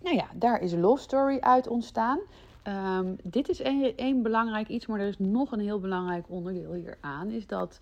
nou 0.00 0.16
ja, 0.16 0.26
daar 0.34 0.60
is 0.60 0.72
Love 0.72 1.02
Story 1.02 1.38
uit 1.40 1.68
ontstaan. 1.68 2.18
Um, 2.64 3.16
dit 3.22 3.48
is 3.48 3.60
één 3.96 4.22
belangrijk 4.22 4.68
iets, 4.68 4.86
maar 4.86 5.00
er 5.00 5.08
is 5.08 5.18
nog 5.18 5.52
een 5.52 5.60
heel 5.60 5.80
belangrijk 5.80 6.24
onderdeel 6.28 6.72
hieraan. 6.72 7.30
Is 7.30 7.46
dat 7.46 7.78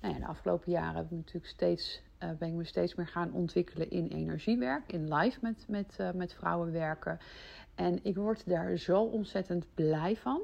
nou 0.00 0.14
ja, 0.14 0.20
de 0.20 0.26
afgelopen 0.26 0.72
jaren 0.72 0.94
hebben 0.94 1.10
we 1.10 1.16
natuurlijk 1.16 1.46
steeds 1.46 2.02
eh, 2.18 2.30
ben 2.38 2.48
ik 2.48 2.54
me 2.54 2.64
steeds 2.64 2.94
meer 2.94 3.06
gaan 3.06 3.32
ontwikkelen 3.32 3.90
in 3.90 4.06
energiewerk, 4.06 4.92
in 4.92 5.14
live 5.14 5.38
met, 5.40 5.64
met, 5.68 5.96
uh, 6.00 6.10
met 6.10 6.34
vrouwen 6.34 6.72
werken. 6.72 7.18
En 7.74 7.98
ik 8.02 8.16
word 8.16 8.48
daar 8.48 8.76
zo 8.76 9.02
ontzettend 9.02 9.66
blij 9.74 10.16
van. 10.16 10.40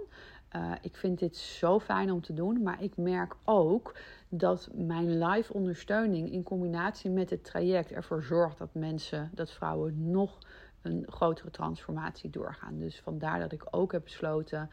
Uh, 0.57 0.73
ik 0.83 0.97
vind 0.97 1.19
dit 1.19 1.37
zo 1.37 1.81
fijn 1.81 2.11
om 2.11 2.21
te 2.21 2.35
doen, 2.35 2.63
maar 2.63 2.83
ik 2.83 2.97
merk 2.97 3.35
ook 3.45 3.97
dat 4.29 4.69
mijn 4.75 5.19
live 5.25 5.53
ondersteuning 5.53 6.33
in 6.33 6.43
combinatie 6.43 7.11
met 7.11 7.31
het 7.31 7.45
traject 7.45 7.93
ervoor 7.93 8.23
zorgt 8.23 8.59
dat 8.59 8.75
mensen, 8.75 9.31
dat 9.33 9.51
vrouwen 9.51 10.11
nog 10.11 10.39
een 10.85 11.05
grotere 11.09 11.51
transformatie 11.51 12.31
doorgaan. 12.31 12.79
Dus 12.79 13.01
vandaar 13.01 13.39
dat 13.39 13.53
ik 13.53 13.67
ook 13.71 13.93
heb 13.93 14.03
besloten 14.05 14.71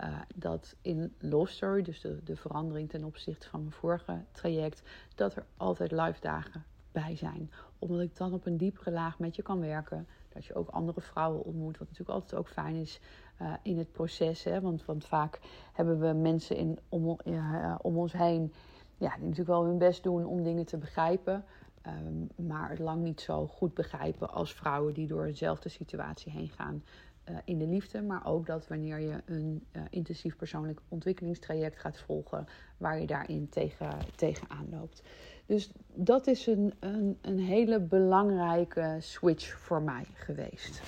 uh, 0.00 0.18
dat 0.34 0.76
in 0.80 1.14
Love 1.18 1.52
Story, 1.52 1.82
dus 1.82 2.00
de, 2.00 2.22
de 2.24 2.36
verandering 2.36 2.88
ten 2.88 3.04
opzichte 3.04 3.48
van 3.48 3.60
mijn 3.60 3.72
vorige 3.72 4.24
traject, 4.32 4.82
dat 5.14 5.36
er 5.36 5.44
altijd 5.56 5.90
live 5.90 6.20
dagen 6.20 6.64
bij 6.92 7.16
zijn. 7.16 7.50
Omdat 7.78 8.00
ik 8.00 8.16
dan 8.16 8.32
op 8.32 8.46
een 8.46 8.56
diepere 8.56 8.90
laag 8.90 9.18
met 9.18 9.36
je 9.36 9.42
kan 9.42 9.60
werken. 9.60 10.06
Dat 10.32 10.44
je 10.44 10.54
ook 10.54 10.68
andere 10.68 11.00
vrouwen 11.00 11.44
ontmoet, 11.44 11.78
wat 11.78 11.88
natuurlijk 11.88 12.18
altijd 12.18 12.40
ook 12.40 12.48
fijn 12.48 12.74
is 12.74 13.00
uh, 13.42 13.52
in 13.62 13.78
het 13.78 13.92
proces. 13.92 14.44
Hè? 14.44 14.60
Want, 14.60 14.84
want 14.84 15.04
vaak 15.04 15.40
hebben 15.72 16.00
we 16.00 16.12
mensen 16.12 16.56
in, 16.56 16.78
om, 16.88 17.18
uh, 17.24 17.74
om 17.82 17.98
ons 17.98 18.12
heen 18.12 18.52
ja, 18.96 19.10
die 19.14 19.22
natuurlijk 19.22 19.48
wel 19.48 19.64
hun 19.64 19.78
best 19.78 20.02
doen 20.02 20.24
om 20.24 20.42
dingen 20.42 20.66
te 20.66 20.76
begrijpen. 20.76 21.44
Um, 21.86 22.28
maar 22.46 22.70
het 22.70 22.78
lang 22.78 23.02
niet 23.02 23.20
zo 23.20 23.46
goed 23.46 23.74
begrijpen 23.74 24.30
als 24.30 24.54
vrouwen 24.54 24.94
die 24.94 25.06
door 25.06 25.26
dezelfde 25.26 25.68
situatie 25.68 26.32
heen 26.32 26.48
gaan 26.48 26.84
uh, 27.28 27.36
in 27.44 27.58
de 27.58 27.66
liefde. 27.66 28.02
Maar 28.02 28.26
ook 28.26 28.46
dat 28.46 28.68
wanneer 28.68 28.98
je 28.98 29.22
een 29.24 29.64
uh, 29.72 29.82
intensief 29.90 30.36
persoonlijk 30.36 30.80
ontwikkelingstraject 30.88 31.78
gaat 31.78 31.98
volgen, 31.98 32.46
waar 32.76 33.00
je 33.00 33.06
daarin 33.06 33.48
tegen, 33.48 33.98
tegenaan 34.16 34.66
loopt. 34.70 35.02
Dus 35.46 35.70
dat 35.94 36.26
is 36.26 36.46
een, 36.46 36.74
een, 36.80 37.18
een 37.20 37.38
hele 37.38 37.80
belangrijke 37.80 38.96
switch 38.98 39.58
voor 39.58 39.82
mij 39.82 40.04
geweest. 40.14 40.82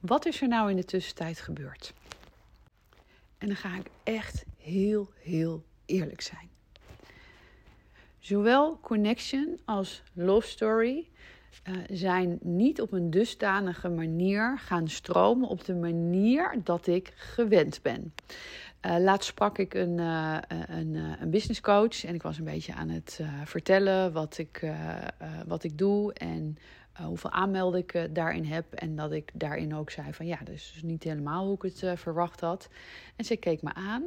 Wat 0.00 0.26
is 0.26 0.42
er 0.42 0.48
nou 0.48 0.70
in 0.70 0.76
de 0.76 0.84
tussentijd 0.84 1.40
gebeurd? 1.40 1.94
En 3.38 3.46
dan 3.46 3.56
ga 3.56 3.76
ik 3.76 3.90
echt 4.02 4.44
heel, 4.58 5.10
heel 5.14 5.64
eerlijk 5.84 6.20
zijn. 6.20 6.48
Zowel 8.24 8.78
Connection 8.80 9.58
als 9.64 10.02
Love 10.12 10.48
Story 10.48 11.08
uh, 11.68 11.76
zijn 11.90 12.38
niet 12.42 12.80
op 12.80 12.92
een 12.92 13.10
dusdanige 13.10 13.88
manier 13.88 14.58
gaan 14.58 14.88
stromen 14.88 15.48
op 15.48 15.64
de 15.64 15.74
manier 15.74 16.60
dat 16.62 16.86
ik 16.86 17.12
gewend 17.16 17.82
ben. 17.82 18.14
Uh, 18.86 18.96
laatst 18.98 19.28
sprak 19.28 19.58
ik 19.58 19.74
een, 19.74 19.98
uh, 19.98 20.38
een, 20.68 20.94
een 20.94 21.30
business 21.30 21.60
coach 21.60 22.04
en 22.04 22.14
ik 22.14 22.22
was 22.22 22.38
een 22.38 22.44
beetje 22.44 22.74
aan 22.74 22.88
het 22.88 23.20
vertellen 23.44 24.12
wat 24.12 24.38
ik, 24.38 24.72
wat 25.46 25.64
ik 25.64 25.78
doe 25.78 26.12
en 26.12 26.58
hoeveel 27.02 27.30
aanmeldingen 27.30 28.04
ik 28.04 28.14
daarin 28.14 28.44
heb. 28.44 28.72
En 28.72 28.96
dat 28.96 29.12
ik 29.12 29.30
daarin 29.34 29.74
ook 29.74 29.90
zei 29.90 30.12
van 30.12 30.26
ja, 30.26 30.38
dat 30.38 30.54
is 30.54 30.70
dus 30.72 30.82
niet 30.82 31.02
helemaal 31.02 31.46
hoe 31.46 31.54
ik 31.54 31.62
het 31.62 32.00
verwacht 32.00 32.40
had. 32.40 32.68
En 33.16 33.24
ze 33.24 33.36
keek 33.36 33.62
me 33.62 33.74
aan. 33.74 34.02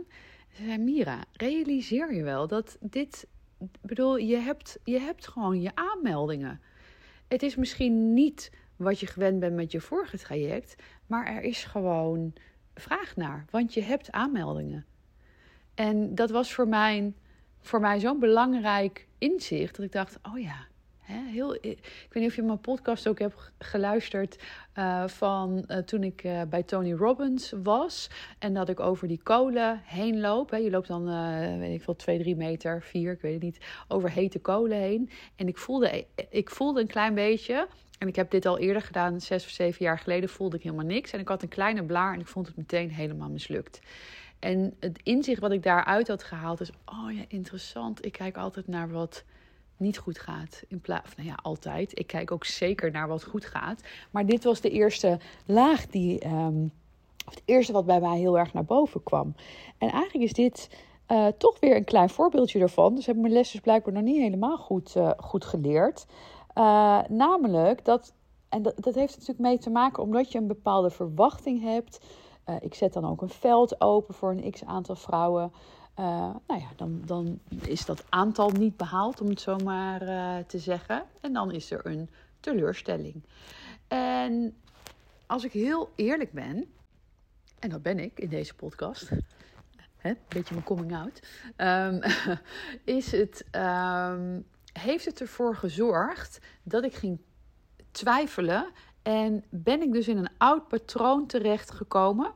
Ze 0.54 0.64
zei: 0.64 0.78
Mira, 0.78 1.24
realiseer 1.34 2.14
je 2.14 2.24
wel 2.24 2.48
dat 2.48 2.78
dit. 2.80 3.28
Bedoel, 3.82 4.18
je 4.18 4.36
hebt, 4.36 4.80
je 4.84 5.00
hebt 5.00 5.28
gewoon 5.28 5.62
je 5.62 5.72
aanmeldingen. 5.76 6.62
Het 7.28 7.44
is 7.44 7.56
misschien 7.56 8.14
niet 8.14 8.52
wat 8.76 9.00
je 9.00 9.08
gewend 9.08 9.40
bent 9.40 9.56
met 9.56 9.72
je 9.72 9.82
vorige 9.82 10.18
traject, 10.18 10.76
maar 11.08 11.26
er 11.26 11.42
is 11.42 11.64
gewoon 11.64 12.34
vraag 12.76 13.16
naar, 13.16 13.46
want 13.50 13.74
je 13.74 13.82
hebt 13.82 14.12
aanmeldingen. 14.12 14.86
En 15.74 16.16
dat 16.16 16.30
was 16.30 16.54
voor 16.54 16.68
mij, 16.68 17.14
voor 17.60 17.80
mij 17.80 18.00
zo'n 18.00 18.20
belangrijk 18.20 19.08
inzicht 19.18 19.76
dat 19.76 19.86
ik 19.86 19.92
dacht: 19.92 20.20
oh 20.22 20.40
ja, 20.40 20.68
heel, 21.14 21.54
ik 21.54 22.08
weet 22.10 22.14
niet 22.14 22.30
of 22.30 22.36
je 22.36 22.42
mijn 22.42 22.60
podcast 22.60 23.08
ook 23.08 23.20
hebt 23.20 23.52
geluisterd 23.60 24.44
uh, 24.76 25.08
van 25.08 25.66
uh, 25.68 25.78
toen 25.78 26.04
ik 26.04 26.24
uh, 26.24 26.42
bij 26.50 26.64
Tony 26.64 26.94
Robbins 26.94 27.54
was. 27.64 28.10
En 28.40 28.54
dat 28.54 28.70
ik 28.70 28.80
over 28.80 29.08
die 29.08 29.22
kolen 29.24 29.82
heen 29.84 30.20
loop. 30.20 30.50
Hè. 30.50 30.58
Je 30.58 30.70
loopt 30.70 30.88
dan, 30.88 31.06
weet 31.60 31.74
ik 31.74 31.82
veel, 31.82 31.96
2, 31.96 32.20
3 32.20 32.36
meter, 32.36 32.82
4, 32.82 33.12
ik 33.12 33.22
weet 33.22 33.34
het 33.34 33.42
niet, 33.42 33.60
over 33.88 34.12
hete 34.12 34.40
kolen 34.40 34.78
heen. 34.78 35.10
En 35.36 35.48
ik 35.48 35.58
voelde, 35.58 36.06
ik 36.30 36.50
voelde 36.50 36.82
een 36.82 36.88
klein 36.88 37.14
beetje. 37.14 37.68
En 37.98 38.08
ik 38.08 38.16
heb 38.16 38.32
dit 38.32 38.46
al 38.46 38.58
eerder 38.58 38.82
gedaan, 38.82 39.22
zes 39.22 39.46
of 39.46 39.50
zeven 39.50 39.86
jaar 39.86 40.00
geleden, 40.00 40.30
voelde 40.30 40.58
ik 40.58 40.64
helemaal 40.64 40.86
niks. 40.86 41.12
En 41.12 41.20
ik 41.20 41.28
had 41.28 41.44
een 41.44 41.50
kleine 41.50 41.84
blaar 41.84 42.14
en 42.14 42.20
ik 42.20 42.28
vond 42.28 42.48
het 42.48 42.56
meteen 42.56 42.92
helemaal 42.92 43.30
mislukt. 43.30 43.80
En 44.40 44.76
het 44.80 45.00
inzicht 45.04 45.42
wat 45.42 45.52
ik 45.52 45.64
daaruit 45.64 46.08
had 46.08 46.24
gehaald 46.24 46.62
is: 46.62 46.70
oh 46.86 47.12
ja, 47.12 47.24
interessant. 47.28 48.06
Ik 48.06 48.12
kijk 48.12 48.38
altijd 48.38 48.68
naar 48.68 48.92
wat 48.92 49.24
niet 49.78 49.98
goed 49.98 50.20
gaat. 50.20 50.64
In 50.68 50.82
plaats 50.82 51.16
nou 51.16 51.30
ja, 51.30 51.40
altijd. 51.42 52.00
Ik 52.00 52.08
kijk 52.08 52.32
ook 52.32 52.46
zeker 52.46 52.92
naar 52.92 53.08
wat 53.08 53.24
goed 53.24 53.46
gaat. 53.46 53.82
Maar 54.12 54.26
dit 54.26 54.44
was 54.44 54.62
de 54.62 54.70
eerste 54.70 55.20
laag 55.46 55.88
die. 55.88 56.28
Um, 56.28 56.72
of 57.28 57.34
het 57.34 57.44
eerste 57.46 57.74
wat 57.74 57.86
bij 57.86 58.00
mij 58.00 58.18
heel 58.18 58.38
erg 58.38 58.54
naar 58.54 58.66
boven 58.66 59.04
kwam. 59.04 59.36
En 59.78 59.90
eigenlijk 59.90 60.24
is 60.24 60.34
dit 60.34 60.70
uh, 61.08 61.28
toch 61.28 61.60
weer 61.60 61.76
een 61.76 61.84
klein 61.84 62.10
voorbeeldje 62.10 62.60
ervan. 62.60 62.96
Dus 62.96 63.06
heb 63.06 63.16
ik 63.16 63.22
mijn 63.22 63.34
les 63.34 63.52
dus 63.52 63.62
blijkbaar 63.62 63.94
nog 63.94 64.04
niet 64.04 64.22
helemaal 64.22 64.58
goed, 64.58 64.96
uh, 64.96 65.12
goed 65.18 65.46
geleerd. 65.46 66.06
Uh, 66.56 67.00
namelijk 67.08 67.86
dat. 67.86 68.14
En 68.50 68.62
dat, 68.62 68.74
dat 68.76 68.96
heeft 68.96 69.14
natuurlijk 69.14 69.40
mee 69.40 69.58
te 69.58 69.70
maken 69.70 70.04
omdat 70.04 70.32
je 70.32 70.38
een 70.38 70.48
bepaalde 70.48 70.90
verwachting 70.90 71.62
hebt. 71.62 72.00
ik 72.62 72.74
zet 72.74 72.94
dan 72.94 73.06
ook 73.06 73.22
een 73.22 73.30
veld 73.30 73.82
open 73.82 74.14
voor 74.14 74.32
een 74.32 74.52
x 74.52 74.66
aantal 74.66 74.96
vrouwen. 74.96 75.52
Uh, 76.00 76.06
nou 76.48 76.62
ja, 76.62 76.68
dan, 76.76 77.02
dan 77.06 77.40
is 77.62 77.86
dat 77.86 78.06
aantal 78.10 78.50
niet 78.50 78.78
behaald, 78.78 79.22
om 79.22 79.30
het 79.30 79.42
zo 79.42 79.58
maar 79.58 80.02
uh, 80.02 80.38
te 80.48 80.60
zeggen. 80.60 81.04
En 81.22 81.34
dan 81.34 81.52
is 81.52 81.72
er 81.72 81.86
een 81.86 82.10
teleurstelling. 82.40 83.24
En 83.88 84.56
als 85.26 85.44
ik 85.44 85.52
heel 85.52 85.92
eerlijk 85.96 86.32
ben, 86.32 86.66
en 87.60 87.70
dat 87.70 87.82
ben 87.82 88.00
ik 88.00 88.20
in 88.20 88.30
deze 88.30 88.56
podcast, 88.56 89.12
een 90.02 90.18
beetje 90.28 90.54
mijn 90.54 90.66
coming 90.66 90.96
out, 90.96 91.22
um, 91.58 92.02
is 92.98 93.12
het, 93.12 93.46
um, 93.52 94.46
heeft 94.74 95.06
het 95.06 95.22
ervoor 95.22 95.56
gezorgd 95.56 96.40
dat 96.64 96.84
ik 96.84 96.94
ging 96.94 97.20
twijfelen 97.92 98.68
en 99.02 99.44
ben 99.50 99.82
ik 99.82 99.92
dus 99.92 100.08
in 100.08 100.18
een 100.18 100.30
oud 100.38 100.68
patroon 100.68 101.28
terechtgekomen. 101.28 102.32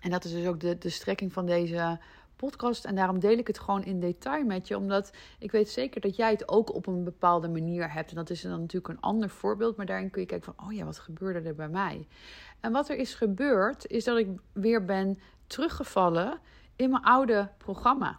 En 0.00 0.10
dat 0.10 0.24
is 0.24 0.32
dus 0.32 0.46
ook 0.46 0.60
de, 0.60 0.78
de 0.78 0.90
strekking 0.90 1.32
van 1.32 1.46
deze 1.46 1.98
podcast. 2.44 2.84
En 2.84 2.94
daarom 2.94 3.18
deel 3.18 3.38
ik 3.38 3.46
het 3.46 3.58
gewoon 3.58 3.84
in 3.84 4.00
detail 4.00 4.44
met 4.44 4.68
je. 4.68 4.76
Omdat 4.76 5.12
ik 5.38 5.50
weet 5.50 5.68
zeker 5.68 6.00
dat 6.00 6.16
jij 6.16 6.30
het 6.30 6.48
ook 6.48 6.74
op 6.74 6.86
een 6.86 7.04
bepaalde 7.04 7.48
manier 7.48 7.92
hebt. 7.92 8.10
En 8.10 8.16
dat 8.16 8.30
is 8.30 8.42
dan 8.42 8.60
natuurlijk 8.60 8.88
een 8.88 9.00
ander 9.00 9.28
voorbeeld. 9.28 9.76
Maar 9.76 9.86
daarin 9.86 10.10
kun 10.10 10.20
je 10.20 10.26
kijken 10.26 10.54
van, 10.54 10.66
oh 10.66 10.72
ja, 10.72 10.84
wat 10.84 10.98
gebeurde 10.98 11.48
er 11.48 11.54
bij 11.54 11.68
mij? 11.68 12.06
En 12.60 12.72
wat 12.72 12.88
er 12.88 12.96
is 12.96 13.14
gebeurd, 13.14 13.86
is 13.86 14.04
dat 14.04 14.18
ik 14.18 14.28
weer 14.52 14.84
ben 14.84 15.18
teruggevallen 15.46 16.38
in 16.76 16.90
mijn 16.90 17.02
oude 17.02 17.50
programma. 17.58 18.18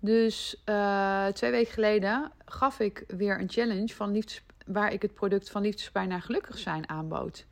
Dus 0.00 0.62
uh, 0.68 1.26
twee 1.26 1.50
weken 1.50 1.72
geleden 1.72 2.32
gaf 2.44 2.80
ik 2.80 3.04
weer 3.06 3.40
een 3.40 3.50
challenge 3.50 3.94
van 3.94 4.12
liefdes, 4.12 4.44
waar 4.66 4.92
ik 4.92 5.02
het 5.02 5.14
product 5.14 5.50
van 5.50 5.62
Liefdespijn 5.62 6.08
naar 6.08 6.22
Gelukkig 6.22 6.58
zijn 6.58 6.88
aanbood 6.88 7.46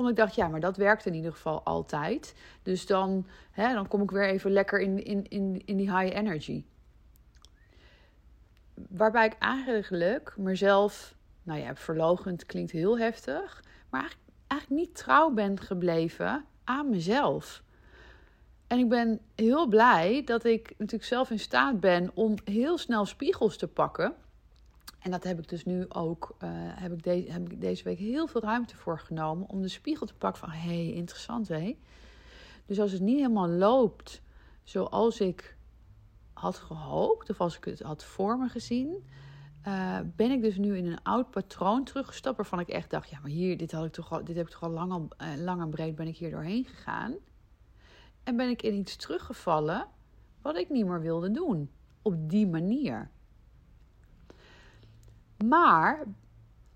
omdat 0.00 0.18
ik 0.18 0.24
dacht, 0.24 0.34
ja, 0.34 0.48
maar 0.48 0.60
dat 0.60 0.76
werkt 0.76 1.06
in 1.06 1.14
ieder 1.14 1.32
geval 1.32 1.62
altijd. 1.64 2.34
Dus 2.62 2.86
dan, 2.86 3.26
hè, 3.50 3.74
dan 3.74 3.88
kom 3.88 4.02
ik 4.02 4.10
weer 4.10 4.28
even 4.28 4.50
lekker 4.50 4.80
in, 4.80 5.04
in, 5.04 5.28
in, 5.28 5.62
in 5.64 5.76
die 5.76 5.96
high 5.96 6.16
energy. 6.16 6.64
Waarbij 8.74 9.26
ik 9.26 9.36
eigenlijk 9.38 10.34
mezelf, 10.36 11.14
nou 11.42 11.60
ja, 11.60 11.74
verlogend 11.74 12.46
klinkt 12.46 12.70
heel 12.70 12.98
heftig, 12.98 13.64
maar 13.90 14.00
eigenlijk, 14.00 14.30
eigenlijk 14.46 14.80
niet 14.80 14.96
trouw 14.96 15.30
ben 15.30 15.60
gebleven 15.60 16.44
aan 16.64 16.90
mezelf. 16.90 17.62
En 18.66 18.78
ik 18.78 18.88
ben 18.88 19.20
heel 19.34 19.66
blij 19.66 20.22
dat 20.24 20.44
ik 20.44 20.74
natuurlijk 20.78 21.04
zelf 21.04 21.30
in 21.30 21.38
staat 21.38 21.80
ben 21.80 22.10
om 22.14 22.34
heel 22.44 22.78
snel 22.78 23.04
spiegels 23.04 23.56
te 23.56 23.68
pakken 23.68 24.14
en 25.00 25.10
dat 25.10 25.24
heb 25.24 25.38
ik 25.38 25.48
dus 25.48 25.64
nu 25.64 25.88
ook, 25.88 26.36
uh, 26.44 26.48
heb, 26.52 26.92
ik 26.92 27.02
de, 27.02 27.24
heb 27.28 27.50
ik 27.50 27.60
deze 27.60 27.84
week 27.84 27.98
heel 27.98 28.26
veel 28.26 28.40
ruimte 28.40 28.76
voor 28.76 28.98
genomen 28.98 29.48
om 29.48 29.62
de 29.62 29.68
spiegel 29.68 30.06
te 30.06 30.14
pakken 30.14 30.40
van, 30.40 30.50
hé, 30.50 30.84
hey, 30.84 30.92
interessant 30.92 31.48
hé. 31.48 31.76
Dus 32.66 32.80
als 32.80 32.92
het 32.92 33.00
niet 33.00 33.16
helemaal 33.16 33.48
loopt 33.48 34.22
zoals 34.62 35.20
ik 35.20 35.56
had 36.32 36.56
gehoopt, 36.56 37.30
of 37.30 37.40
als 37.40 37.56
ik 37.56 37.64
het 37.64 37.80
had 37.80 38.04
voor 38.04 38.38
me 38.38 38.48
gezien, 38.48 39.08
uh, 39.66 39.98
ben 40.16 40.30
ik 40.30 40.42
dus 40.42 40.56
nu 40.56 40.76
in 40.76 40.86
een 40.86 41.02
oud 41.02 41.30
patroon 41.30 41.84
teruggestapt 41.84 42.36
waarvan 42.36 42.60
ik 42.60 42.68
echt 42.68 42.90
dacht, 42.90 43.10
ja, 43.10 43.18
maar 43.20 43.30
hier, 43.30 43.56
dit, 43.56 43.72
had 43.72 43.84
ik 43.84 43.92
toch 43.92 44.12
al, 44.12 44.24
dit 44.24 44.36
heb 44.36 44.46
ik 44.46 44.52
toch 44.52 44.62
al 44.62 44.70
lang, 44.70 44.92
al, 44.92 45.08
uh, 45.22 45.42
lang 45.42 45.60
en 45.60 45.70
breed 45.70 45.94
ben 45.94 46.06
ik 46.06 46.16
hier 46.16 46.30
doorheen 46.30 46.64
gegaan. 46.64 47.14
En 48.24 48.36
ben 48.36 48.48
ik 48.48 48.62
in 48.62 48.74
iets 48.74 48.96
teruggevallen 48.96 49.86
wat 50.42 50.56
ik 50.56 50.70
niet 50.70 50.86
meer 50.86 51.00
wilde 51.00 51.30
doen. 51.30 51.70
Op 52.02 52.30
die 52.30 52.46
manier. 52.46 53.10
Maar 55.44 56.06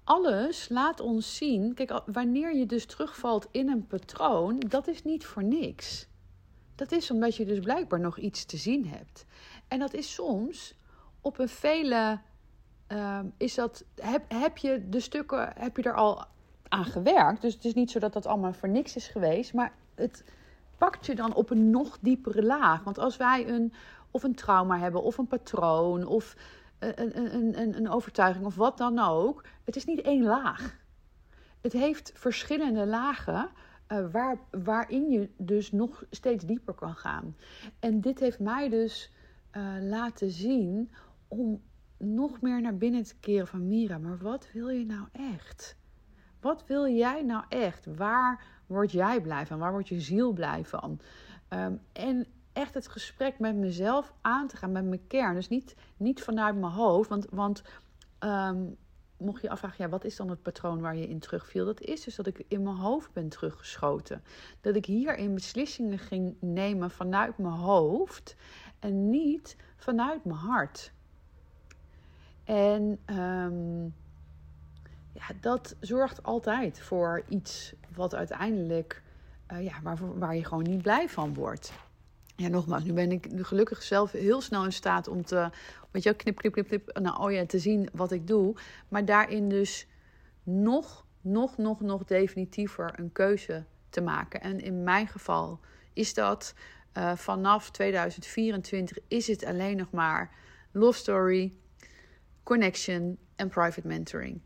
alles 0.04 0.68
laat 0.68 1.00
ons 1.00 1.36
zien. 1.36 1.74
Kijk, 1.74 2.02
wanneer 2.06 2.56
je 2.56 2.66
dus 2.66 2.86
terugvalt 2.86 3.48
in 3.50 3.68
een 3.68 3.86
patroon, 3.86 4.58
dat 4.58 4.88
is 4.88 5.02
niet 5.02 5.26
voor 5.26 5.44
niks. 5.44 6.06
Dat 6.74 6.92
is 6.92 7.10
omdat 7.10 7.36
je 7.36 7.44
dus 7.44 7.58
blijkbaar 7.58 8.00
nog 8.00 8.18
iets 8.18 8.44
te 8.44 8.56
zien 8.56 8.86
hebt. 8.86 9.26
En 9.68 9.78
dat 9.78 9.94
is 9.94 10.14
soms 10.14 10.74
op 11.20 11.38
een 11.38 11.48
vele 11.48 12.20
ehm, 12.86 13.26
is 13.36 13.54
dat, 13.54 13.84
heb, 13.94 14.24
heb 14.28 14.58
je 14.58 14.88
de 14.88 15.00
stukken, 15.00 15.52
heb 15.56 15.76
je 15.76 15.82
er 15.82 15.94
al 15.94 16.24
aan 16.68 16.84
gewerkt? 16.84 17.40
Dus 17.40 17.54
het 17.54 17.64
is 17.64 17.74
niet 17.74 17.90
zo 17.90 17.98
dat 17.98 18.12
dat 18.12 18.26
allemaal 18.26 18.52
voor 18.52 18.68
niks 18.68 18.96
is 18.96 19.08
geweest, 19.08 19.54
maar 19.54 19.72
het 19.94 20.24
pakt 20.78 21.06
je 21.06 21.14
dan 21.14 21.34
op 21.34 21.50
een 21.50 21.70
nog 21.70 21.98
diepere 22.00 22.42
laag. 22.42 22.84
Want 22.84 22.98
als 22.98 23.16
wij 23.16 23.48
een, 23.48 23.72
of 24.10 24.22
een 24.22 24.34
trauma 24.34 24.78
hebben, 24.78 25.02
of 25.02 25.18
een 25.18 25.26
patroon, 25.26 26.06
of 26.06 26.36
een, 26.78 27.34
een, 27.58 27.76
een, 27.76 27.90
overtuiging, 27.90 28.46
of 28.46 28.54
wat 28.54 28.78
dan 28.78 28.98
ook, 28.98 29.44
het 29.64 29.76
is 29.76 29.84
niet 29.84 30.00
één 30.00 30.22
laag. 30.22 30.82
Het 31.60 31.72
heeft 31.72 32.12
verschillende 32.14 32.86
lagen. 32.86 33.50
Uh, 33.88 34.10
waar, 34.10 34.38
waarin 34.50 35.10
je 35.10 35.30
dus 35.36 35.72
nog 35.72 36.04
steeds 36.10 36.44
dieper 36.44 36.74
kan 36.74 36.94
gaan. 36.94 37.36
En 37.78 38.00
dit 38.00 38.20
heeft 38.20 38.38
mij 38.40 38.68
dus 38.68 39.12
uh, 39.52 39.74
laten 39.80 40.30
zien 40.30 40.90
om 41.28 41.62
nog 41.98 42.40
meer 42.40 42.60
naar 42.60 42.76
binnen 42.76 43.02
te 43.02 43.16
keren 43.20 43.46
van 43.46 43.68
Mira. 43.68 43.98
Maar 43.98 44.18
wat 44.18 44.48
wil 44.52 44.68
je 44.68 44.86
nou 44.86 45.06
echt? 45.12 45.76
Wat 46.40 46.66
wil 46.66 46.88
jij 46.88 47.22
nou 47.22 47.44
echt? 47.48 47.86
Waar 47.96 48.44
word 48.66 48.92
jij 48.92 49.20
blij 49.20 49.46
van? 49.46 49.58
Waar 49.58 49.72
wordt 49.72 49.88
je 49.88 50.00
ziel 50.00 50.32
blij 50.32 50.64
van? 50.64 51.00
Um, 51.48 51.80
en 51.92 52.26
echt 52.54 52.74
het 52.74 52.88
gesprek 52.88 53.38
met 53.38 53.56
mezelf 53.56 54.12
aan 54.20 54.48
te 54.48 54.56
gaan, 54.56 54.72
met 54.72 54.84
mijn 54.84 55.06
kern. 55.06 55.34
Dus 55.34 55.48
niet, 55.48 55.74
niet 55.96 56.22
vanuit 56.22 56.56
mijn 56.56 56.72
hoofd. 56.72 57.08
Want, 57.08 57.26
want 57.30 57.62
um, 58.20 58.76
mocht 59.16 59.42
je 59.42 59.50
afvragen, 59.50 59.84
ja, 59.84 59.90
wat 59.90 60.04
is 60.04 60.16
dan 60.16 60.30
het 60.30 60.42
patroon 60.42 60.80
waar 60.80 60.96
je 60.96 61.08
in 61.08 61.18
terugviel? 61.18 61.64
Dat 61.64 61.80
is 61.80 62.04
dus 62.04 62.14
dat 62.14 62.26
ik 62.26 62.44
in 62.48 62.62
mijn 62.62 62.76
hoofd 62.76 63.12
ben 63.12 63.28
teruggeschoten. 63.28 64.22
Dat 64.60 64.76
ik 64.76 64.86
hierin 64.86 65.34
beslissingen 65.34 65.98
ging 65.98 66.36
nemen 66.40 66.90
vanuit 66.90 67.38
mijn 67.38 67.54
hoofd 67.54 68.36
en 68.78 69.10
niet 69.10 69.56
vanuit 69.76 70.24
mijn 70.24 70.38
hart. 70.38 70.92
En 72.44 72.98
um, 73.06 73.94
ja, 75.12 75.26
dat 75.40 75.76
zorgt 75.80 76.22
altijd 76.22 76.80
voor 76.80 77.22
iets 77.28 77.74
wat 77.94 78.14
uiteindelijk, 78.14 79.02
uh, 79.52 79.64
ja, 79.64 79.82
waar, 79.82 80.18
waar 80.18 80.36
je 80.36 80.44
gewoon 80.44 80.62
niet 80.62 80.82
blij 80.82 81.08
van 81.08 81.34
wordt. 81.34 81.72
Ja, 82.36 82.48
nogmaals, 82.48 82.84
nu 82.84 82.92
ben 82.92 83.12
ik 83.12 83.28
gelukkig 83.36 83.82
zelf 83.82 84.12
heel 84.12 84.40
snel 84.40 84.64
in 84.64 84.72
staat 84.72 85.08
om 85.08 85.24
te, 85.24 85.50
weet 85.90 86.02
je, 86.02 86.14
knip, 86.14 86.36
knip, 86.36 86.52
knip, 86.52 86.66
knip, 86.66 86.98
nou, 86.98 87.22
oh 87.22 87.32
ja, 87.32 87.46
te 87.46 87.58
zien 87.58 87.88
wat 87.92 88.12
ik 88.12 88.26
doe. 88.26 88.54
Maar 88.88 89.04
daarin 89.04 89.48
dus 89.48 89.86
nog, 90.42 91.06
nog, 91.20 91.56
nog, 91.56 91.80
nog 91.80 92.04
definitiever 92.04 92.98
een 92.98 93.12
keuze 93.12 93.64
te 93.90 94.00
maken. 94.00 94.40
En 94.40 94.60
in 94.60 94.82
mijn 94.82 95.06
geval 95.06 95.60
is 95.92 96.14
dat 96.14 96.54
uh, 96.94 97.16
vanaf 97.16 97.70
2024 97.70 98.98
is 99.08 99.26
het 99.26 99.44
alleen 99.44 99.76
nog 99.76 99.90
maar 99.90 100.30
love 100.72 100.98
story, 100.98 101.52
connection 102.42 103.18
en 103.36 103.48
private 103.48 103.86
mentoring. 103.86 104.42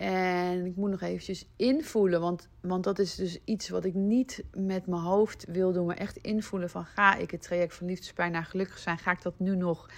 En 0.00 0.66
ik 0.66 0.76
moet 0.76 0.90
nog 0.90 1.00
eventjes 1.00 1.46
invoelen, 1.56 2.20
want, 2.20 2.48
want 2.60 2.84
dat 2.84 2.98
is 2.98 3.14
dus 3.14 3.38
iets 3.44 3.68
wat 3.68 3.84
ik 3.84 3.94
niet 3.94 4.44
met 4.52 4.86
mijn 4.86 5.02
hoofd 5.02 5.44
wil 5.48 5.72
doen, 5.72 5.86
maar 5.86 5.96
echt 5.96 6.16
invoelen 6.16 6.70
van 6.70 6.84
ga 6.84 7.16
ik 7.16 7.30
het 7.30 7.42
traject 7.42 7.74
van 7.74 7.86
liefdespijn 7.86 8.32
naar 8.32 8.44
gelukkig 8.44 8.78
zijn, 8.78 8.98
ga 8.98 9.12
ik 9.12 9.22
dat 9.22 9.38
nu 9.38 9.56
nog, 9.56 9.90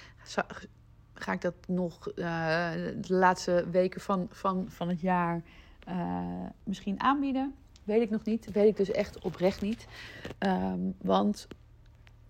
ga 1.14 1.32
ik 1.32 1.40
dat 1.40 1.54
nog 1.66 2.08
uh, 2.08 2.14
de 2.96 3.14
laatste 3.14 3.64
weken 3.70 4.00
van, 4.00 4.26
van, 4.30 4.66
van 4.68 4.88
het 4.88 5.00
jaar 5.00 5.42
uh, 5.88 6.46
misschien 6.64 7.00
aanbieden? 7.00 7.54
Weet 7.84 8.02
ik 8.02 8.10
nog 8.10 8.24
niet, 8.24 8.52
weet 8.52 8.68
ik 8.68 8.76
dus 8.76 8.90
echt 8.90 9.18
oprecht 9.18 9.60
niet. 9.60 9.86
Um, 10.38 10.94
want 11.00 11.48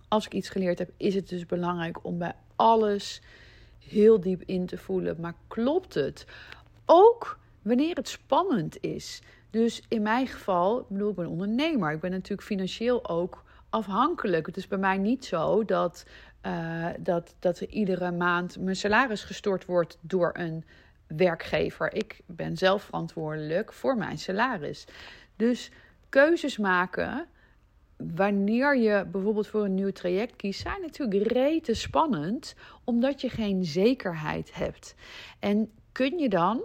als 0.08 0.26
ik 0.26 0.32
iets 0.32 0.48
geleerd 0.48 0.78
heb, 0.78 0.90
is 0.96 1.14
het 1.14 1.28
dus 1.28 1.46
belangrijk 1.46 2.04
om 2.04 2.18
bij 2.18 2.34
alles 2.56 3.22
heel 3.78 4.20
diep 4.20 4.42
in 4.42 4.66
te 4.66 4.78
voelen. 4.78 5.20
Maar 5.20 5.34
klopt 5.48 5.94
het? 5.94 6.26
Ook 6.86 7.40
wanneer 7.62 7.94
het 7.94 8.08
spannend 8.08 8.80
is. 8.80 9.22
Dus 9.50 9.82
in 9.88 10.02
mijn 10.02 10.26
geval, 10.26 10.80
ik 10.80 10.88
bedoel, 10.88 11.10
ik 11.10 11.16
ben 11.16 11.26
ondernemer. 11.26 11.92
Ik 11.92 12.00
ben 12.00 12.10
natuurlijk 12.10 12.48
financieel 12.48 13.08
ook 13.08 13.44
afhankelijk. 13.70 14.46
Het 14.46 14.56
is 14.56 14.68
bij 14.68 14.78
mij 14.78 14.98
niet 14.98 15.24
zo 15.24 15.64
dat, 15.64 16.06
uh, 16.46 16.86
dat, 16.98 17.34
dat 17.38 17.60
er 17.60 17.68
iedere 17.68 18.10
maand 18.10 18.58
mijn 18.58 18.76
salaris 18.76 19.24
gestort 19.24 19.64
wordt 19.64 19.98
door 20.00 20.30
een 20.34 20.64
werkgever. 21.06 21.94
Ik 21.94 22.20
ben 22.26 22.56
zelf 22.56 22.82
verantwoordelijk 22.82 23.72
voor 23.72 23.96
mijn 23.96 24.18
salaris. 24.18 24.86
Dus 25.36 25.70
keuzes 26.08 26.58
maken 26.58 27.26
wanneer 27.96 28.76
je 28.76 29.06
bijvoorbeeld 29.12 29.46
voor 29.46 29.64
een 29.64 29.74
nieuw 29.74 29.90
traject 29.90 30.36
kiest, 30.36 30.60
zijn 30.60 30.80
natuurlijk 30.80 31.32
rete 31.32 31.74
spannend, 31.74 32.54
omdat 32.84 33.20
je 33.20 33.28
geen 33.28 33.64
zekerheid 33.64 34.54
hebt. 34.54 34.94
En 35.38 35.70
kun 35.92 36.18
je 36.18 36.28
dan 36.28 36.62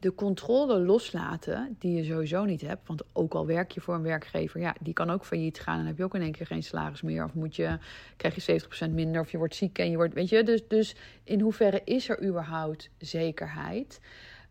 de 0.00 0.14
controle 0.14 0.78
loslaten, 0.78 1.76
die 1.78 1.96
je 1.96 2.04
sowieso 2.04 2.44
niet 2.44 2.60
hebt. 2.60 2.86
Want 2.88 3.02
ook 3.12 3.34
al 3.34 3.46
werk 3.46 3.72
je 3.72 3.80
voor 3.80 3.94
een 3.94 4.02
werkgever, 4.02 4.60
ja, 4.60 4.74
die 4.80 4.92
kan 4.92 5.10
ook 5.10 5.24
failliet 5.24 5.60
gaan. 5.60 5.78
En 5.78 5.86
heb 5.86 5.96
je 5.96 6.04
ook 6.04 6.14
in 6.14 6.22
één 6.22 6.32
keer 6.32 6.46
geen 6.46 6.62
salaris 6.62 7.02
meer. 7.02 7.24
Of 7.24 7.34
moet 7.34 7.56
je, 7.56 7.78
krijg 8.16 8.44
je 8.44 8.60
70% 8.88 8.90
minder. 8.90 9.20
Of 9.20 9.30
je 9.30 9.38
wordt 9.38 9.54
ziek 9.54 9.78
en 9.78 9.90
je 9.90 9.96
wordt. 9.96 10.14
Weet 10.14 10.28
je, 10.28 10.42
dus, 10.42 10.68
dus 10.68 10.96
in 11.24 11.40
hoeverre 11.40 11.80
is 11.84 12.08
er 12.08 12.24
überhaupt 12.24 12.90
zekerheid? 12.98 14.00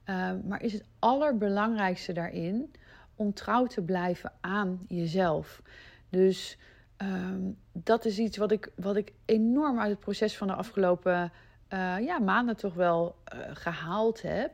Uh, 0.06 0.32
maar 0.48 0.64
is 0.64 0.74
het 0.74 0.84
allerbelangrijkste 1.00 2.14
daarin 2.14 2.72
om 3.16 3.34
trouw 3.34 3.66
te 3.66 3.82
blijven 3.82 4.32
aan 4.42 4.80
jezelf. 4.88 5.62
Dus 6.10 6.58
um, 6.98 7.58
dat 7.72 8.06
is 8.06 8.20
iets 8.20 8.38
wat 8.38 8.52
ik, 8.52 8.72
wat 8.76 8.96
ik 8.96 9.14
enorm 9.26 9.80
uit 9.80 9.90
het 9.90 10.00
proces 10.00 10.38
van 10.38 10.48
de 10.48 10.54
afgelopen 10.54 11.32
uh, 11.74 11.96
ja, 12.00 12.20
maanden 12.20 12.56
toch 12.56 12.74
wel 12.74 13.16
uh, 13.34 13.40
gehaald 13.54 14.22
heb 14.22 14.52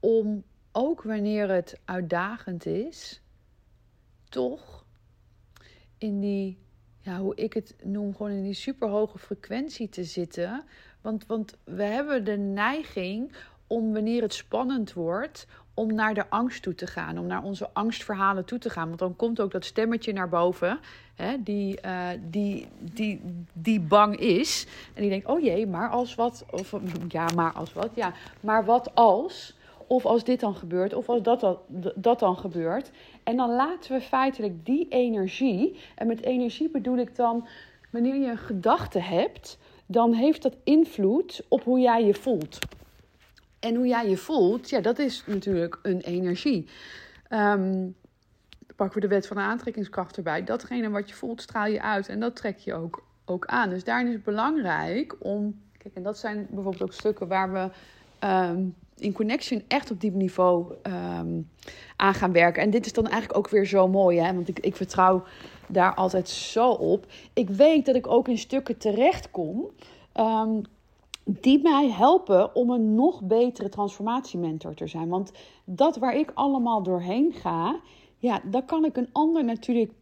om 0.00 0.44
ook 0.72 1.02
wanneer 1.02 1.50
het 1.50 1.80
uitdagend 1.84 2.66
is, 2.66 3.20
toch 4.28 4.84
in 5.98 6.20
die, 6.20 6.58
ja, 7.00 7.18
hoe 7.18 7.34
ik 7.34 7.52
het 7.52 7.74
noem, 7.82 8.16
gewoon 8.16 8.32
in 8.32 8.42
die 8.42 8.54
superhoge 8.54 9.18
frequentie 9.18 9.88
te 9.88 10.04
zitten. 10.04 10.64
Want, 11.00 11.26
want 11.26 11.56
we 11.64 11.82
hebben 11.82 12.24
de 12.24 12.36
neiging 12.36 13.32
om 13.66 13.92
wanneer 13.92 14.22
het 14.22 14.34
spannend 14.34 14.92
wordt, 14.92 15.46
om 15.74 15.94
naar 15.94 16.14
de 16.14 16.28
angst 16.28 16.62
toe 16.62 16.74
te 16.74 16.86
gaan, 16.86 17.18
om 17.18 17.26
naar 17.26 17.42
onze 17.42 17.70
angstverhalen 17.72 18.44
toe 18.44 18.58
te 18.58 18.70
gaan. 18.70 18.86
Want 18.86 18.98
dan 18.98 19.16
komt 19.16 19.40
ook 19.40 19.50
dat 19.50 19.64
stemmetje 19.64 20.12
naar 20.12 20.28
boven, 20.28 20.78
hè, 21.14 21.42
die, 21.42 21.78
uh, 21.84 22.08
die, 22.20 22.66
die, 22.80 23.20
die 23.52 23.80
bang 23.80 24.16
is. 24.16 24.66
En 24.94 25.00
die 25.00 25.10
denkt, 25.10 25.26
oh 25.26 25.40
jee, 25.40 25.66
maar 25.66 25.88
als 25.88 26.14
wat, 26.14 26.44
of 26.50 26.74
ja, 27.08 27.28
maar 27.34 27.52
als 27.52 27.72
wat, 27.72 27.90
ja, 27.94 28.12
maar 28.40 28.64
wat 28.64 28.94
als. 28.94 29.58
Of 29.90 30.06
als 30.06 30.24
dit 30.24 30.40
dan 30.40 30.54
gebeurt, 30.54 30.94
of 30.94 31.08
als 31.08 31.22
dat, 31.22 31.40
dat, 31.40 31.58
dat 31.94 32.18
dan 32.18 32.36
gebeurt. 32.36 32.90
En 33.22 33.36
dan 33.36 33.50
laten 33.50 33.92
we 33.92 34.00
feitelijk 34.00 34.66
die 34.66 34.88
energie, 34.88 35.78
en 35.94 36.06
met 36.06 36.22
energie 36.22 36.70
bedoel 36.70 36.96
ik 36.96 37.16
dan, 37.16 37.46
wanneer 37.90 38.16
je 38.16 38.26
een 38.26 38.38
gedachte 38.38 38.98
hebt, 38.98 39.58
dan 39.86 40.12
heeft 40.12 40.42
dat 40.42 40.56
invloed 40.64 41.44
op 41.48 41.64
hoe 41.64 41.80
jij 41.80 42.04
je 42.04 42.14
voelt. 42.14 42.58
En 43.60 43.74
hoe 43.74 43.86
jij 43.86 44.08
je 44.08 44.16
voelt, 44.16 44.70
ja, 44.70 44.80
dat 44.80 44.98
is 44.98 45.24
natuurlijk 45.26 45.78
een 45.82 46.00
energie. 46.00 46.68
Um, 47.30 47.96
pakken 48.76 49.00
we 49.00 49.08
de 49.08 49.14
wet 49.14 49.26
van 49.26 49.36
de 49.36 49.42
aantrekkingskracht 49.42 50.16
erbij. 50.16 50.44
Datgene 50.44 50.90
wat 50.90 51.08
je 51.08 51.14
voelt, 51.14 51.42
straal 51.42 51.66
je 51.66 51.82
uit 51.82 52.08
en 52.08 52.20
dat 52.20 52.36
trek 52.36 52.58
je 52.58 52.74
ook, 52.74 53.04
ook 53.24 53.46
aan. 53.46 53.70
Dus 53.70 53.84
daarin 53.84 54.06
is 54.06 54.14
het 54.14 54.24
belangrijk 54.24 55.16
om. 55.18 55.60
Kijk, 55.78 55.94
en 55.94 56.02
dat 56.02 56.18
zijn 56.18 56.46
bijvoorbeeld 56.50 56.82
ook 56.82 56.92
stukken 56.92 57.28
waar 57.28 57.52
we. 57.52 57.70
Um, 58.26 58.74
in 59.00 59.12
connection 59.12 59.62
echt 59.68 59.90
op 59.90 60.00
diep 60.00 60.14
niveau 60.14 60.74
um, 60.82 61.50
aan 61.96 62.14
gaan 62.14 62.32
werken. 62.32 62.62
En 62.62 62.70
dit 62.70 62.86
is 62.86 62.92
dan 62.92 63.06
eigenlijk 63.06 63.38
ook 63.38 63.48
weer 63.48 63.66
zo 63.66 63.88
mooi, 63.88 64.18
hè? 64.18 64.34
want 64.34 64.48
ik, 64.48 64.58
ik 64.58 64.76
vertrouw 64.76 65.22
daar 65.68 65.94
altijd 65.94 66.28
zo 66.28 66.70
op. 66.70 67.06
Ik 67.32 67.48
weet 67.48 67.86
dat 67.86 67.94
ik 67.94 68.06
ook 68.06 68.28
in 68.28 68.38
stukken 68.38 68.78
terechtkom 68.78 69.70
um, 70.14 70.62
die 71.24 71.62
mij 71.62 71.90
helpen 71.90 72.54
om 72.54 72.70
een 72.70 72.94
nog 72.94 73.22
betere 73.22 73.68
transformatiementor 73.68 74.74
te 74.74 74.86
zijn. 74.86 75.08
Want 75.08 75.32
dat 75.64 75.96
waar 75.96 76.16
ik 76.16 76.30
allemaal 76.34 76.82
doorheen 76.82 77.32
ga, 77.32 77.80
ja, 78.18 78.40
daar 78.44 78.64
kan 78.64 78.84
ik 78.84 78.96
een 78.96 79.08
ander 79.12 79.44
natuurlijk 79.44 79.92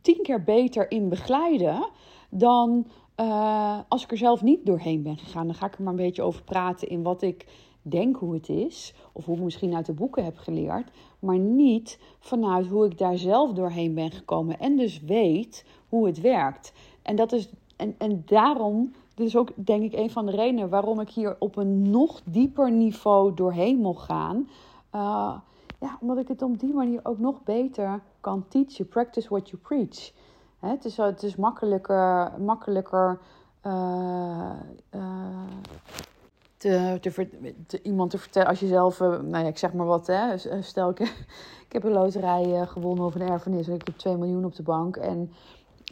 tien 0.00 0.22
keer 0.22 0.42
beter 0.42 0.90
in 0.90 1.08
begeleiden 1.08 1.88
dan 2.30 2.86
uh, 3.20 3.78
als 3.88 4.02
ik 4.02 4.10
er 4.10 4.16
zelf 4.16 4.42
niet 4.42 4.66
doorheen 4.66 5.02
ben 5.02 5.16
gegaan. 5.16 5.46
Dan 5.46 5.54
ga 5.54 5.66
ik 5.66 5.74
er 5.74 5.82
maar 5.82 5.92
een 5.92 5.98
beetje 5.98 6.22
over 6.22 6.42
praten 6.42 6.88
in 6.88 7.02
wat 7.02 7.22
ik 7.22 7.46
denk 7.82 8.16
hoe 8.16 8.34
het 8.34 8.48
is, 8.48 8.94
of 9.12 9.24
hoe 9.24 9.36
ik 9.36 9.42
misschien 9.42 9.74
uit 9.74 9.86
de 9.86 9.92
boeken 9.92 10.24
heb 10.24 10.38
geleerd, 10.38 10.90
maar 11.18 11.38
niet 11.38 11.98
vanuit 12.18 12.66
hoe 12.66 12.86
ik 12.86 12.98
daar 12.98 13.18
zelf 13.18 13.52
doorheen 13.52 13.94
ben 13.94 14.10
gekomen 14.10 14.58
en 14.58 14.76
dus 14.76 15.00
weet 15.00 15.64
hoe 15.88 16.06
het 16.06 16.20
werkt. 16.20 16.72
En 17.02 17.16
dat 17.16 17.32
is 17.32 17.48
en, 17.78 17.94
en 17.98 18.22
daarom, 18.26 18.92
dit 19.14 19.26
is 19.26 19.36
ook 19.36 19.50
denk 19.54 19.82
ik 19.82 19.92
een 19.92 20.10
van 20.10 20.26
de 20.26 20.32
redenen 20.32 20.68
waarom 20.68 21.00
ik 21.00 21.10
hier 21.10 21.36
op 21.38 21.56
een 21.56 21.90
nog 21.90 22.20
dieper 22.24 22.70
niveau 22.70 23.34
doorheen 23.34 23.78
mocht 23.78 24.04
gaan. 24.04 24.48
Uh, 24.94 25.34
ja, 25.80 25.98
omdat 26.00 26.18
ik 26.18 26.28
het 26.28 26.42
op 26.42 26.60
die 26.60 26.74
manier 26.74 27.00
ook 27.02 27.18
nog 27.18 27.42
beter 27.42 28.00
kan 28.20 28.44
teachen. 28.48 28.88
Practice 28.88 29.28
what 29.28 29.50
you 29.50 29.62
preach. 29.62 30.12
Het, 30.58 30.84
is, 30.84 30.96
het 30.96 31.22
is 31.22 31.36
makkelijker, 31.36 32.32
makkelijker 32.40 33.20
uh, 33.66 34.50
uh, 34.94 35.00
te, 36.58 36.98
te, 37.66 37.82
iemand 37.82 38.10
te 38.10 38.18
vertellen. 38.18 38.48
Als 38.48 38.60
je 38.60 38.66
zelf, 38.66 39.00
uh, 39.00 39.08
nou 39.08 39.44
ja, 39.44 39.48
ik 39.48 39.58
zeg 39.58 39.72
maar 39.72 39.86
wat, 39.86 40.06
hè. 40.06 40.38
Stel, 40.62 40.90
ik, 41.66 41.72
heb 41.72 41.84
een 41.84 41.92
loterij 41.92 42.66
gewonnen 42.66 43.04
of 43.04 43.14
een 43.14 43.28
erfenis 43.28 43.68
en 43.68 43.74
ik 43.74 43.86
heb 43.86 43.96
2 43.96 44.16
miljoen 44.16 44.44
op 44.44 44.54
de 44.54 44.62
bank. 44.62 44.96
En 44.96 45.32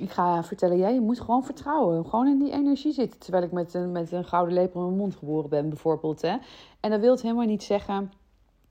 ik 0.00 0.11
ga 0.11 0.44
vertellen, 0.44 0.79
jij, 0.79 0.94
je 0.94 1.00
moet 1.00 1.20
gewoon 1.20 1.44
vertrouwen. 1.44 2.07
Gewoon 2.07 2.26
in 2.26 2.38
die 2.38 2.52
energie 2.52 2.92
zitten. 2.92 3.20
Terwijl 3.20 3.44
ik 3.44 3.52
met 3.52 3.74
een, 3.74 3.92
met 3.92 4.12
een 4.12 4.24
gouden 4.24 4.55
lepel 4.55 4.81
in 4.81 4.87
mijn 4.87 4.98
mond 4.98 5.16
geboren 5.16 5.50
ben, 5.50 5.68
bijvoorbeeld. 5.68 6.22
Hè. 6.22 6.37
En 6.81 6.90
dat 6.90 7.00
wil 7.00 7.11
het 7.11 7.22
helemaal 7.22 7.46
niet 7.46 7.62
zeggen 7.62 8.12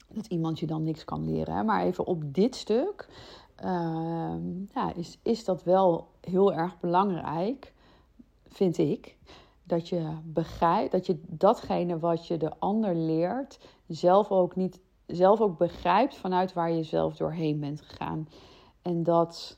dat 0.07 0.25
iemand 0.25 0.59
je 0.59 0.65
dan 0.65 0.83
niks 0.83 1.05
kan 1.05 1.25
leren. 1.25 1.55
Hè. 1.55 1.63
Maar 1.63 1.83
even 1.83 2.05
op 2.05 2.33
dit 2.33 2.55
stuk 2.55 3.07
uh, 3.63 4.35
ja, 4.73 4.93
is, 4.95 5.19
is 5.23 5.45
dat 5.45 5.63
wel 5.63 6.07
heel 6.21 6.53
erg 6.53 6.79
belangrijk, 6.79 7.73
vind 8.47 8.77
ik. 8.77 9.17
Dat 9.67 9.89
je 9.89 10.17
begrijpt, 10.23 10.91
dat 10.91 11.05
je 11.05 11.21
datgene 11.27 11.99
wat 11.99 12.27
je 12.27 12.37
de 12.37 12.51
ander 12.59 12.95
leert, 12.95 13.59
zelf 13.87 14.31
ook 14.31 14.55
niet 14.55 14.79
zelf 15.05 15.41
ook 15.41 15.57
begrijpt 15.57 16.17
vanuit 16.17 16.53
waar 16.53 16.71
je 16.71 16.83
zelf 16.83 17.15
doorheen 17.15 17.59
bent 17.59 17.81
gegaan. 17.81 18.27
En 18.81 19.03
dat 19.03 19.57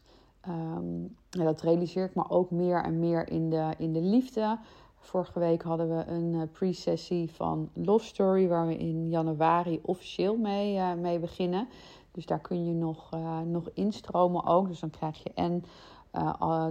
Um, 0.49 1.15
dat 1.29 1.61
realiseer 1.61 2.05
ik 2.05 2.15
me 2.15 2.29
ook 2.29 2.51
meer 2.51 2.83
en 2.83 2.99
meer 2.99 3.29
in 3.29 3.49
de, 3.49 3.73
in 3.77 3.93
de 3.93 4.01
liefde. 4.01 4.59
Vorige 4.97 5.39
week 5.39 5.61
hadden 5.61 5.97
we 5.97 6.05
een 6.05 6.33
uh, 6.33 6.41
pre-sessie 6.51 7.31
van 7.31 7.69
Love 7.73 8.05
Story, 8.05 8.47
waar 8.47 8.67
we 8.67 8.77
in 8.77 9.09
januari 9.09 9.79
officieel 9.83 10.37
mee, 10.37 10.75
uh, 10.75 10.93
mee 10.93 11.19
beginnen. 11.19 11.67
Dus 12.11 12.25
daar 12.25 12.39
kun 12.39 12.65
je 12.65 12.73
nog, 12.73 13.13
uh, 13.13 13.39
nog 13.39 13.69
instromen 13.73 14.45
ook. 14.45 14.67
Dus 14.67 14.79
dan 14.79 14.89
krijg 14.89 15.23
je 15.23 15.31
en 15.33 15.63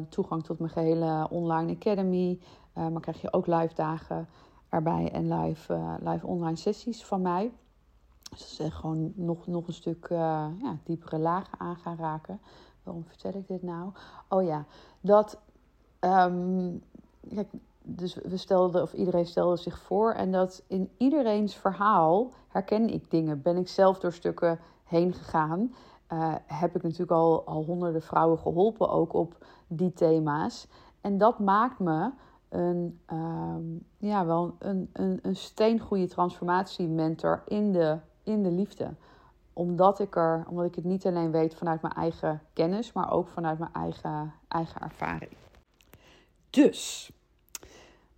toegang 0.09 0.45
tot 0.45 0.59
mijn 0.59 0.71
gehele 0.71 1.27
online 1.31 1.73
academy. 1.73 2.39
Maar 2.77 3.01
krijg 3.01 3.21
je 3.21 3.33
ook 3.33 3.47
live 3.47 3.75
dagen 3.75 4.29
erbij 4.69 5.11
en 5.13 5.33
live, 5.35 5.97
live 6.01 6.27
online 6.27 6.57
sessies 6.57 7.05
van 7.05 7.23
mij. 7.23 7.53
Dus 8.31 8.57
dat 8.57 8.73
gewoon 8.73 9.13
nog, 9.15 9.47
nog 9.47 9.67
een 9.67 9.73
stuk 9.73 10.07
ja, 10.09 10.77
diepere 10.85 11.19
lagen 11.19 11.61
aan 11.61 11.77
gaan 11.77 11.97
raken 11.97 12.41
waarom 12.87 13.05
vertel 13.07 13.41
ik 13.41 13.49
dit 13.49 13.63
nou? 13.63 13.91
Oh 14.29 14.45
ja, 14.45 14.65
dat. 15.01 15.39
Um, 16.01 16.83
kijk, 17.35 17.49
dus 17.83 18.15
we 18.15 18.37
stelden, 18.37 18.83
of 18.83 18.93
iedereen 18.93 19.27
stelde 19.27 19.57
zich 19.57 19.79
voor. 19.79 20.13
En 20.13 20.33
dat 20.33 20.63
in 20.67 20.91
iedereen's 20.97 21.55
verhaal 21.55 22.31
herken 22.49 22.89
ik 22.89 23.11
dingen. 23.11 23.43
Ben 23.43 23.57
ik 23.57 23.69
zelf 23.69 23.99
door 23.99 24.13
stukken 24.13 24.59
heen 24.85 25.13
gegaan. 25.13 25.75
Heb 26.47 26.77
ik 26.77 26.83
natuurlijk 26.83 27.11
al, 27.11 27.45
al 27.45 27.65
honderden 27.65 28.03
vrouwen 28.03 28.39
geholpen, 28.39 28.91
ook 28.91 29.13
op 29.13 29.47
die 29.67 29.93
thema's. 29.93 30.67
En 31.01 31.19
dat 31.19 31.39
maakt 31.39 31.79
me 31.79 32.11
een, 32.57 33.01
um, 33.13 33.87
ja, 33.99 34.27
wel 34.27 34.57
een, 34.59 34.91
een, 34.93 35.19
een 35.23 35.37
steengoede 35.37 36.09
transformatiementor 36.09 37.43
in 37.47 37.73
de, 37.73 37.99
in 38.23 38.43
de 38.43 38.51
liefde 38.51 38.95
omdat 39.57 40.01
ik, 40.01 40.17
er, 40.17 40.45
omdat 40.49 40.65
ik 40.65 40.75
het 40.75 40.85
niet 40.85 41.07
alleen 41.07 41.31
weet 41.31 41.55
vanuit 41.55 41.83
mijn 41.83 41.95
eigen 41.95 42.43
kennis, 42.53 42.93
maar 42.93 43.13
ook 43.13 43.29
vanuit 43.29 43.59
mijn 43.59 43.73
eigen, 43.73 44.33
eigen 44.49 44.81
ervaring. 44.81 45.31
Dus, 46.51 47.13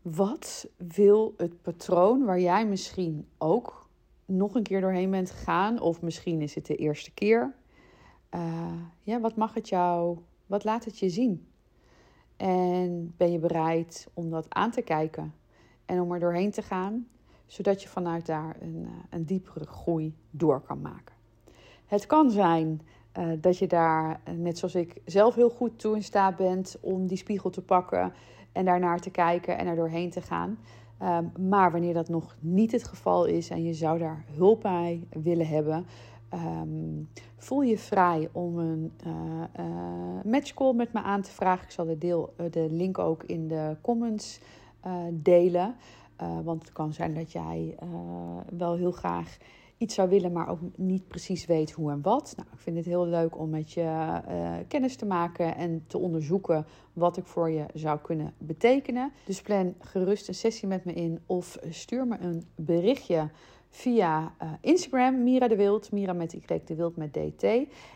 wat 0.02 0.68
wil 0.76 1.34
het 1.36 1.62
patroon 1.62 2.24
waar 2.24 2.40
jij 2.40 2.66
misschien 2.66 3.28
ook 3.36 3.88
nog 4.24 4.54
een 4.54 4.62
keer 4.62 4.80
doorheen 4.80 5.10
bent 5.10 5.30
gegaan, 5.30 5.80
of 5.80 6.02
misschien 6.02 6.40
is 6.40 6.54
het 6.54 6.66
de 6.66 6.76
eerste 6.76 7.10
keer? 7.10 7.54
Uh, 8.34 8.72
ja, 9.02 9.20
wat 9.20 9.36
mag 9.36 9.54
het 9.54 9.68
jou, 9.68 10.18
wat 10.46 10.64
laat 10.64 10.84
het 10.84 10.98
je 10.98 11.08
zien? 11.08 11.46
En 12.38 13.14
ben 13.16 13.32
je 13.32 13.38
bereid 13.38 14.08
om 14.14 14.30
dat 14.30 14.46
aan 14.48 14.70
te 14.70 14.82
kijken 14.82 15.34
en 15.84 16.00
om 16.00 16.12
er 16.12 16.20
doorheen 16.20 16.50
te 16.50 16.62
gaan, 16.62 17.06
zodat 17.46 17.82
je 17.82 17.88
vanuit 17.88 18.26
daar 18.26 18.56
een, 18.60 18.82
eh, 18.84 18.90
een 19.10 19.24
diepere 19.24 19.66
groei 19.66 20.14
door 20.30 20.60
kan 20.60 20.80
maken? 20.80 21.14
Het 21.86 22.06
kan 22.06 22.30
zijn 22.30 22.80
uh, 23.18 23.28
dat 23.40 23.58
je 23.58 23.66
daar, 23.66 24.20
eh, 24.24 24.34
net 24.34 24.58
zoals 24.58 24.74
ik, 24.74 25.00
zelf 25.04 25.34
heel 25.34 25.50
goed 25.50 25.78
toe 25.78 25.94
in 25.94 26.02
staat 26.02 26.36
bent 26.36 26.76
om 26.80 27.06
die 27.06 27.16
spiegel 27.16 27.50
te 27.50 27.62
pakken 27.62 28.12
en 28.52 28.64
daarnaar 28.64 29.00
te 29.00 29.10
kijken 29.10 29.58
en 29.58 29.66
er 29.66 29.76
doorheen 29.76 30.10
te 30.10 30.22
gaan. 30.22 30.58
Um, 31.02 31.48
maar 31.48 31.70
wanneer 31.72 31.94
dat 31.94 32.08
nog 32.08 32.36
niet 32.40 32.72
het 32.72 32.84
geval 32.84 33.24
is 33.24 33.50
en 33.50 33.64
je 33.64 33.74
zou 33.74 33.98
daar 33.98 34.24
hulp 34.36 34.60
bij 34.60 35.06
willen 35.10 35.46
hebben, 35.46 35.86
um, 36.34 37.08
voel 37.36 37.60
je 37.62 37.78
vrij 37.78 38.28
om 38.32 38.58
een 38.58 38.92
uh, 39.06 39.12
uh, 39.60 40.24
matchcall 40.24 40.72
met 40.72 40.92
me 40.92 41.02
aan 41.02 41.22
te 41.22 41.30
vragen. 41.30 41.64
Ik 41.64 41.70
zal 41.70 41.86
de, 41.86 41.98
deel, 41.98 42.34
de 42.50 42.66
link 42.70 42.98
ook 42.98 43.22
in 43.22 43.48
de 43.48 43.76
comments 43.80 44.40
delen. 45.10 45.74
want 46.44 46.62
het 46.62 46.72
kan 46.72 46.92
zijn 46.92 47.14
dat 47.14 47.32
jij 47.32 47.74
wel 48.56 48.76
heel 48.76 48.92
graag 48.92 49.36
iets 49.78 49.94
zou 49.94 50.08
willen, 50.08 50.32
maar 50.32 50.48
ook 50.48 50.60
niet 50.76 51.08
precies 51.08 51.46
weet 51.46 51.70
hoe 51.70 51.90
en 51.90 52.02
wat. 52.02 52.32
Nou, 52.36 52.48
ik 52.52 52.58
vind 52.58 52.76
het 52.76 52.84
heel 52.84 53.06
leuk 53.06 53.38
om 53.38 53.50
met 53.50 53.72
je 53.72 54.20
kennis 54.68 54.96
te 54.96 55.06
maken 55.06 55.56
en 55.56 55.84
te 55.86 55.98
onderzoeken 55.98 56.66
wat 56.92 57.16
ik 57.16 57.26
voor 57.26 57.50
je 57.50 57.66
zou 57.74 57.98
kunnen 57.98 58.32
betekenen. 58.38 59.12
Dus 59.24 59.42
plan 59.42 59.74
gerust 59.78 60.28
een 60.28 60.34
sessie 60.34 60.68
met 60.68 60.84
me 60.84 60.92
in 60.92 61.20
of 61.26 61.58
stuur 61.70 62.06
me 62.06 62.18
een 62.20 62.44
berichtje 62.54 63.30
via 63.70 64.34
uh, 64.42 64.50
Instagram, 64.60 65.22
Mira 65.22 65.48
de 65.48 65.56
Wild, 65.56 65.92
Mira 65.92 66.12
met 66.12 66.32
Y 66.32 66.60
de 66.64 66.74
Wild 66.74 66.96
met 66.96 67.12
DT. 67.12 67.42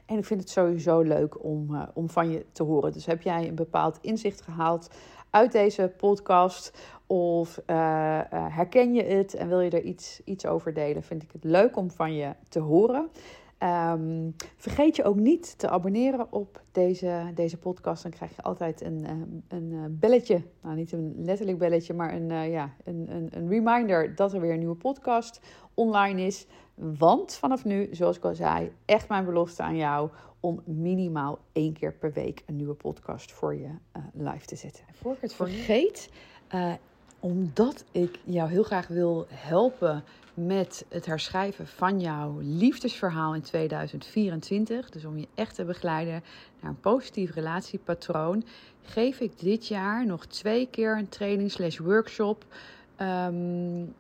En 0.06 0.18
ik 0.18 0.24
vind 0.24 0.40
het 0.40 0.50
sowieso 0.50 1.00
leuk 1.00 1.44
om, 1.44 1.74
uh, 1.74 1.82
om 1.94 2.11
van 2.11 2.30
je 2.30 2.46
te 2.52 2.62
horen. 2.62 2.92
Dus 2.92 3.06
heb 3.06 3.22
jij 3.22 3.48
een 3.48 3.54
bepaald 3.54 3.98
inzicht 4.00 4.40
gehaald 4.40 4.90
uit 5.30 5.52
deze 5.52 5.92
podcast? 5.96 6.78
Of 7.06 7.58
uh, 7.66 8.20
herken 8.30 8.94
je 8.94 9.02
het 9.02 9.35
en 9.35 9.48
wil 9.48 9.61
je 9.61 9.70
er 9.70 9.82
iets, 9.82 10.20
iets 10.24 10.46
over 10.46 10.74
delen? 10.74 11.02
Vind 11.02 11.22
ik 11.22 11.30
het 11.32 11.44
leuk 11.44 11.76
om 11.76 11.90
van 11.90 12.14
je 12.14 12.35
te 12.48 12.61
horen. 12.61 13.08
Um, 13.62 14.35
vergeet 14.57 14.96
je 14.96 15.05
ook 15.05 15.16
niet 15.16 15.59
te 15.59 15.68
abonneren 15.68 16.33
op 16.33 16.62
deze, 16.72 17.31
deze 17.35 17.59
podcast. 17.59 18.03
Dan 18.03 18.12
krijg 18.12 18.37
je 18.37 18.42
altijd 18.42 18.81
een, 18.81 19.05
eh, 19.05 19.59
een 19.59 19.96
belletje. 20.01 20.42
Nou, 20.62 20.77
niet 20.77 20.92
een 20.92 21.14
letterlijk 21.18 21.59
belletje, 21.59 21.94
maar 21.94 22.14
een, 22.14 22.31
uh, 22.31 22.53
ja, 22.53 22.75
een, 22.85 23.07
een, 23.11 23.29
een 23.31 23.48
reminder 23.48 24.14
dat 24.14 24.33
er 24.33 24.40
weer 24.40 24.53
een 24.53 24.59
nieuwe 24.59 24.75
podcast 24.75 25.40
online 25.75 26.22
is. 26.22 26.46
Want 26.75 27.35
vanaf 27.35 27.64
nu, 27.64 27.88
zoals 27.90 28.16
ik 28.16 28.25
al 28.25 28.35
zei, 28.35 28.72
echt 28.85 29.09
mijn 29.09 29.25
belofte 29.25 29.62
aan 29.62 29.77
jou 29.77 30.11
om 30.40 30.62
minimaal 30.64 31.38
één 31.53 31.72
keer 31.72 31.92
per 31.92 32.12
week 32.12 32.42
een 32.46 32.57
nieuwe 32.57 32.75
podcast 32.75 33.33
voor 33.33 33.55
je 33.55 33.68
uh, 33.96 34.03
live 34.12 34.46
te 34.46 34.57
zetten. 34.57 34.85
Voor 34.92 35.12
ik 35.12 35.20
het 35.20 35.35
vergeet, 35.35 36.11
uh, 36.55 36.72
omdat 37.20 37.85
ik 37.90 38.18
jou 38.25 38.51
heel 38.51 38.62
graag 38.62 38.88
wil 38.88 39.27
helpen 39.29 40.05
met 40.34 40.84
het 40.88 41.06
herschrijven 41.06 41.66
van 41.66 42.00
jouw 42.00 42.38
liefdesverhaal 42.40 43.34
in 43.34 43.42
2024. 43.42 44.90
Dus 44.90 45.04
om 45.04 45.18
je 45.18 45.28
echt 45.34 45.54
te 45.54 45.64
begeleiden 45.64 46.22
naar 46.60 46.70
een 46.70 46.80
positief 46.80 47.34
relatiepatroon, 47.34 48.44
geef 48.82 49.20
ik 49.20 49.38
dit 49.38 49.68
jaar 49.68 50.06
nog 50.06 50.26
twee 50.26 50.68
keer 50.70 50.98
een 50.98 51.08
training 51.08 51.50
slash 51.50 51.78
workshop. 51.78 52.44
Um, 53.00 53.94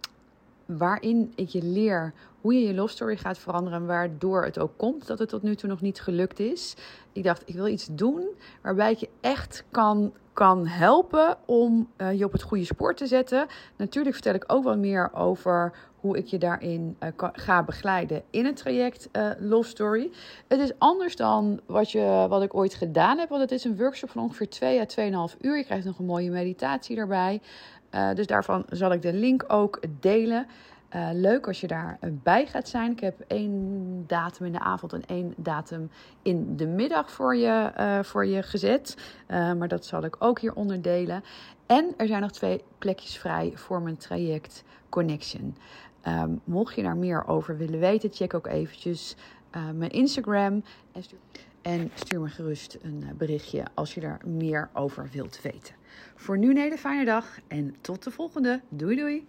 waarin 0.78 1.32
ik 1.34 1.48
je 1.48 1.62
leer 1.62 2.12
hoe 2.42 2.54
je 2.54 2.66
je 2.66 2.74
love 2.74 2.92
story 2.92 3.16
gaat 3.16 3.38
veranderen. 3.38 3.86
Waardoor 3.86 4.44
het 4.44 4.58
ook 4.58 4.72
komt 4.76 5.06
dat 5.06 5.18
het 5.18 5.28
tot 5.28 5.42
nu 5.42 5.54
toe 5.54 5.68
nog 5.68 5.80
niet 5.80 6.00
gelukt 6.00 6.38
is. 6.38 6.76
Ik 7.12 7.24
dacht, 7.24 7.42
ik 7.44 7.54
wil 7.54 7.66
iets 7.66 7.88
doen 7.90 8.28
waarbij 8.62 8.92
ik 8.92 8.98
je 8.98 9.08
echt 9.20 9.64
kan, 9.70 10.12
kan 10.32 10.66
helpen 10.66 11.36
om 11.46 11.88
uh, 11.96 12.18
je 12.18 12.24
op 12.24 12.32
het 12.32 12.42
goede 12.42 12.64
spoor 12.64 12.94
te 12.94 13.06
zetten. 13.06 13.46
Natuurlijk 13.76 14.14
vertel 14.14 14.34
ik 14.34 14.44
ook 14.46 14.64
wat 14.64 14.78
meer 14.78 15.10
over 15.14 15.72
hoe 16.00 16.16
ik 16.16 16.26
je 16.26 16.38
daarin 16.38 16.96
uh, 17.00 17.08
ga 17.32 17.62
begeleiden 17.62 18.22
in 18.30 18.44
het 18.44 18.56
traject 18.56 19.08
uh, 19.12 19.30
Love 19.38 19.68
Story. 19.68 20.10
Het 20.48 20.60
is 20.60 20.72
anders 20.78 21.16
dan 21.16 21.60
wat, 21.66 21.90
je, 21.90 22.26
wat 22.28 22.42
ik 22.42 22.54
ooit 22.54 22.74
gedaan 22.74 23.18
heb, 23.18 23.28
want 23.28 23.40
het 23.40 23.50
is 23.50 23.64
een 23.64 23.76
workshop 23.76 24.10
van 24.10 24.22
ongeveer 24.22 24.48
2 24.48 24.80
à 24.80 24.84
2,5 25.30 25.36
uur. 25.40 25.56
Je 25.56 25.64
krijgt 25.64 25.84
nog 25.84 25.98
een 25.98 26.04
mooie 26.04 26.30
meditatie 26.30 26.96
daarbij. 26.96 27.40
Uh, 27.94 28.14
dus 28.14 28.26
daarvan 28.26 28.64
zal 28.68 28.92
ik 28.92 29.02
de 29.02 29.12
link 29.12 29.44
ook 29.46 29.80
delen. 30.00 30.46
Uh, 30.94 31.08
leuk 31.12 31.46
als 31.46 31.60
je 31.60 31.66
daarbij 31.66 32.46
gaat 32.46 32.68
zijn. 32.68 32.92
Ik 32.92 33.00
heb 33.00 33.20
één 33.26 34.04
datum 34.06 34.46
in 34.46 34.52
de 34.52 34.60
avond 34.60 34.92
en 34.92 35.04
één 35.06 35.34
datum 35.36 35.90
in 36.22 36.56
de 36.56 36.66
middag 36.66 37.10
voor 37.10 37.36
je, 37.36 37.72
uh, 37.78 38.02
voor 38.02 38.26
je 38.26 38.42
gezet. 38.42 38.96
Maar 39.28 39.68
dat 39.68 39.84
zal 39.84 40.04
ik 40.04 40.16
ook 40.18 40.40
hier 40.40 40.54
onderdelen. 40.54 41.24
En 41.66 41.94
er 41.96 42.06
zijn 42.06 42.20
nog 42.20 42.32
twee 42.32 42.64
plekjes 42.78 43.18
vrij 43.18 43.52
voor 43.54 43.82
mijn 43.82 43.96
traject 43.96 44.64
Connection. 44.88 45.56
Um, 46.06 46.40
mocht 46.44 46.74
je 46.74 46.82
daar 46.82 46.96
meer 46.96 47.26
over 47.26 47.56
willen 47.56 47.80
weten, 47.80 48.12
check 48.12 48.34
ook 48.34 48.46
eventjes 48.46 49.16
mijn 49.74 49.90
Instagram. 49.90 50.64
En 50.92 51.02
stuur, 51.02 51.18
en 51.62 51.90
stuur 51.94 52.20
me 52.20 52.28
gerust 52.28 52.78
een 52.82 53.04
berichtje 53.16 53.62
als 53.74 53.94
je 53.94 54.00
daar 54.00 54.20
meer 54.24 54.70
over 54.72 55.08
wilt 55.12 55.42
weten. 55.42 55.74
Voor 56.16 56.38
nu 56.38 56.50
een 56.50 56.56
hele 56.56 56.78
fijne 56.78 57.04
dag 57.04 57.26
en 57.48 57.76
tot 57.80 58.04
de 58.04 58.10
volgende. 58.10 58.60
Doei 58.68 58.96
doei. 58.96 59.26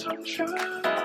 sunshine. 0.00 0.99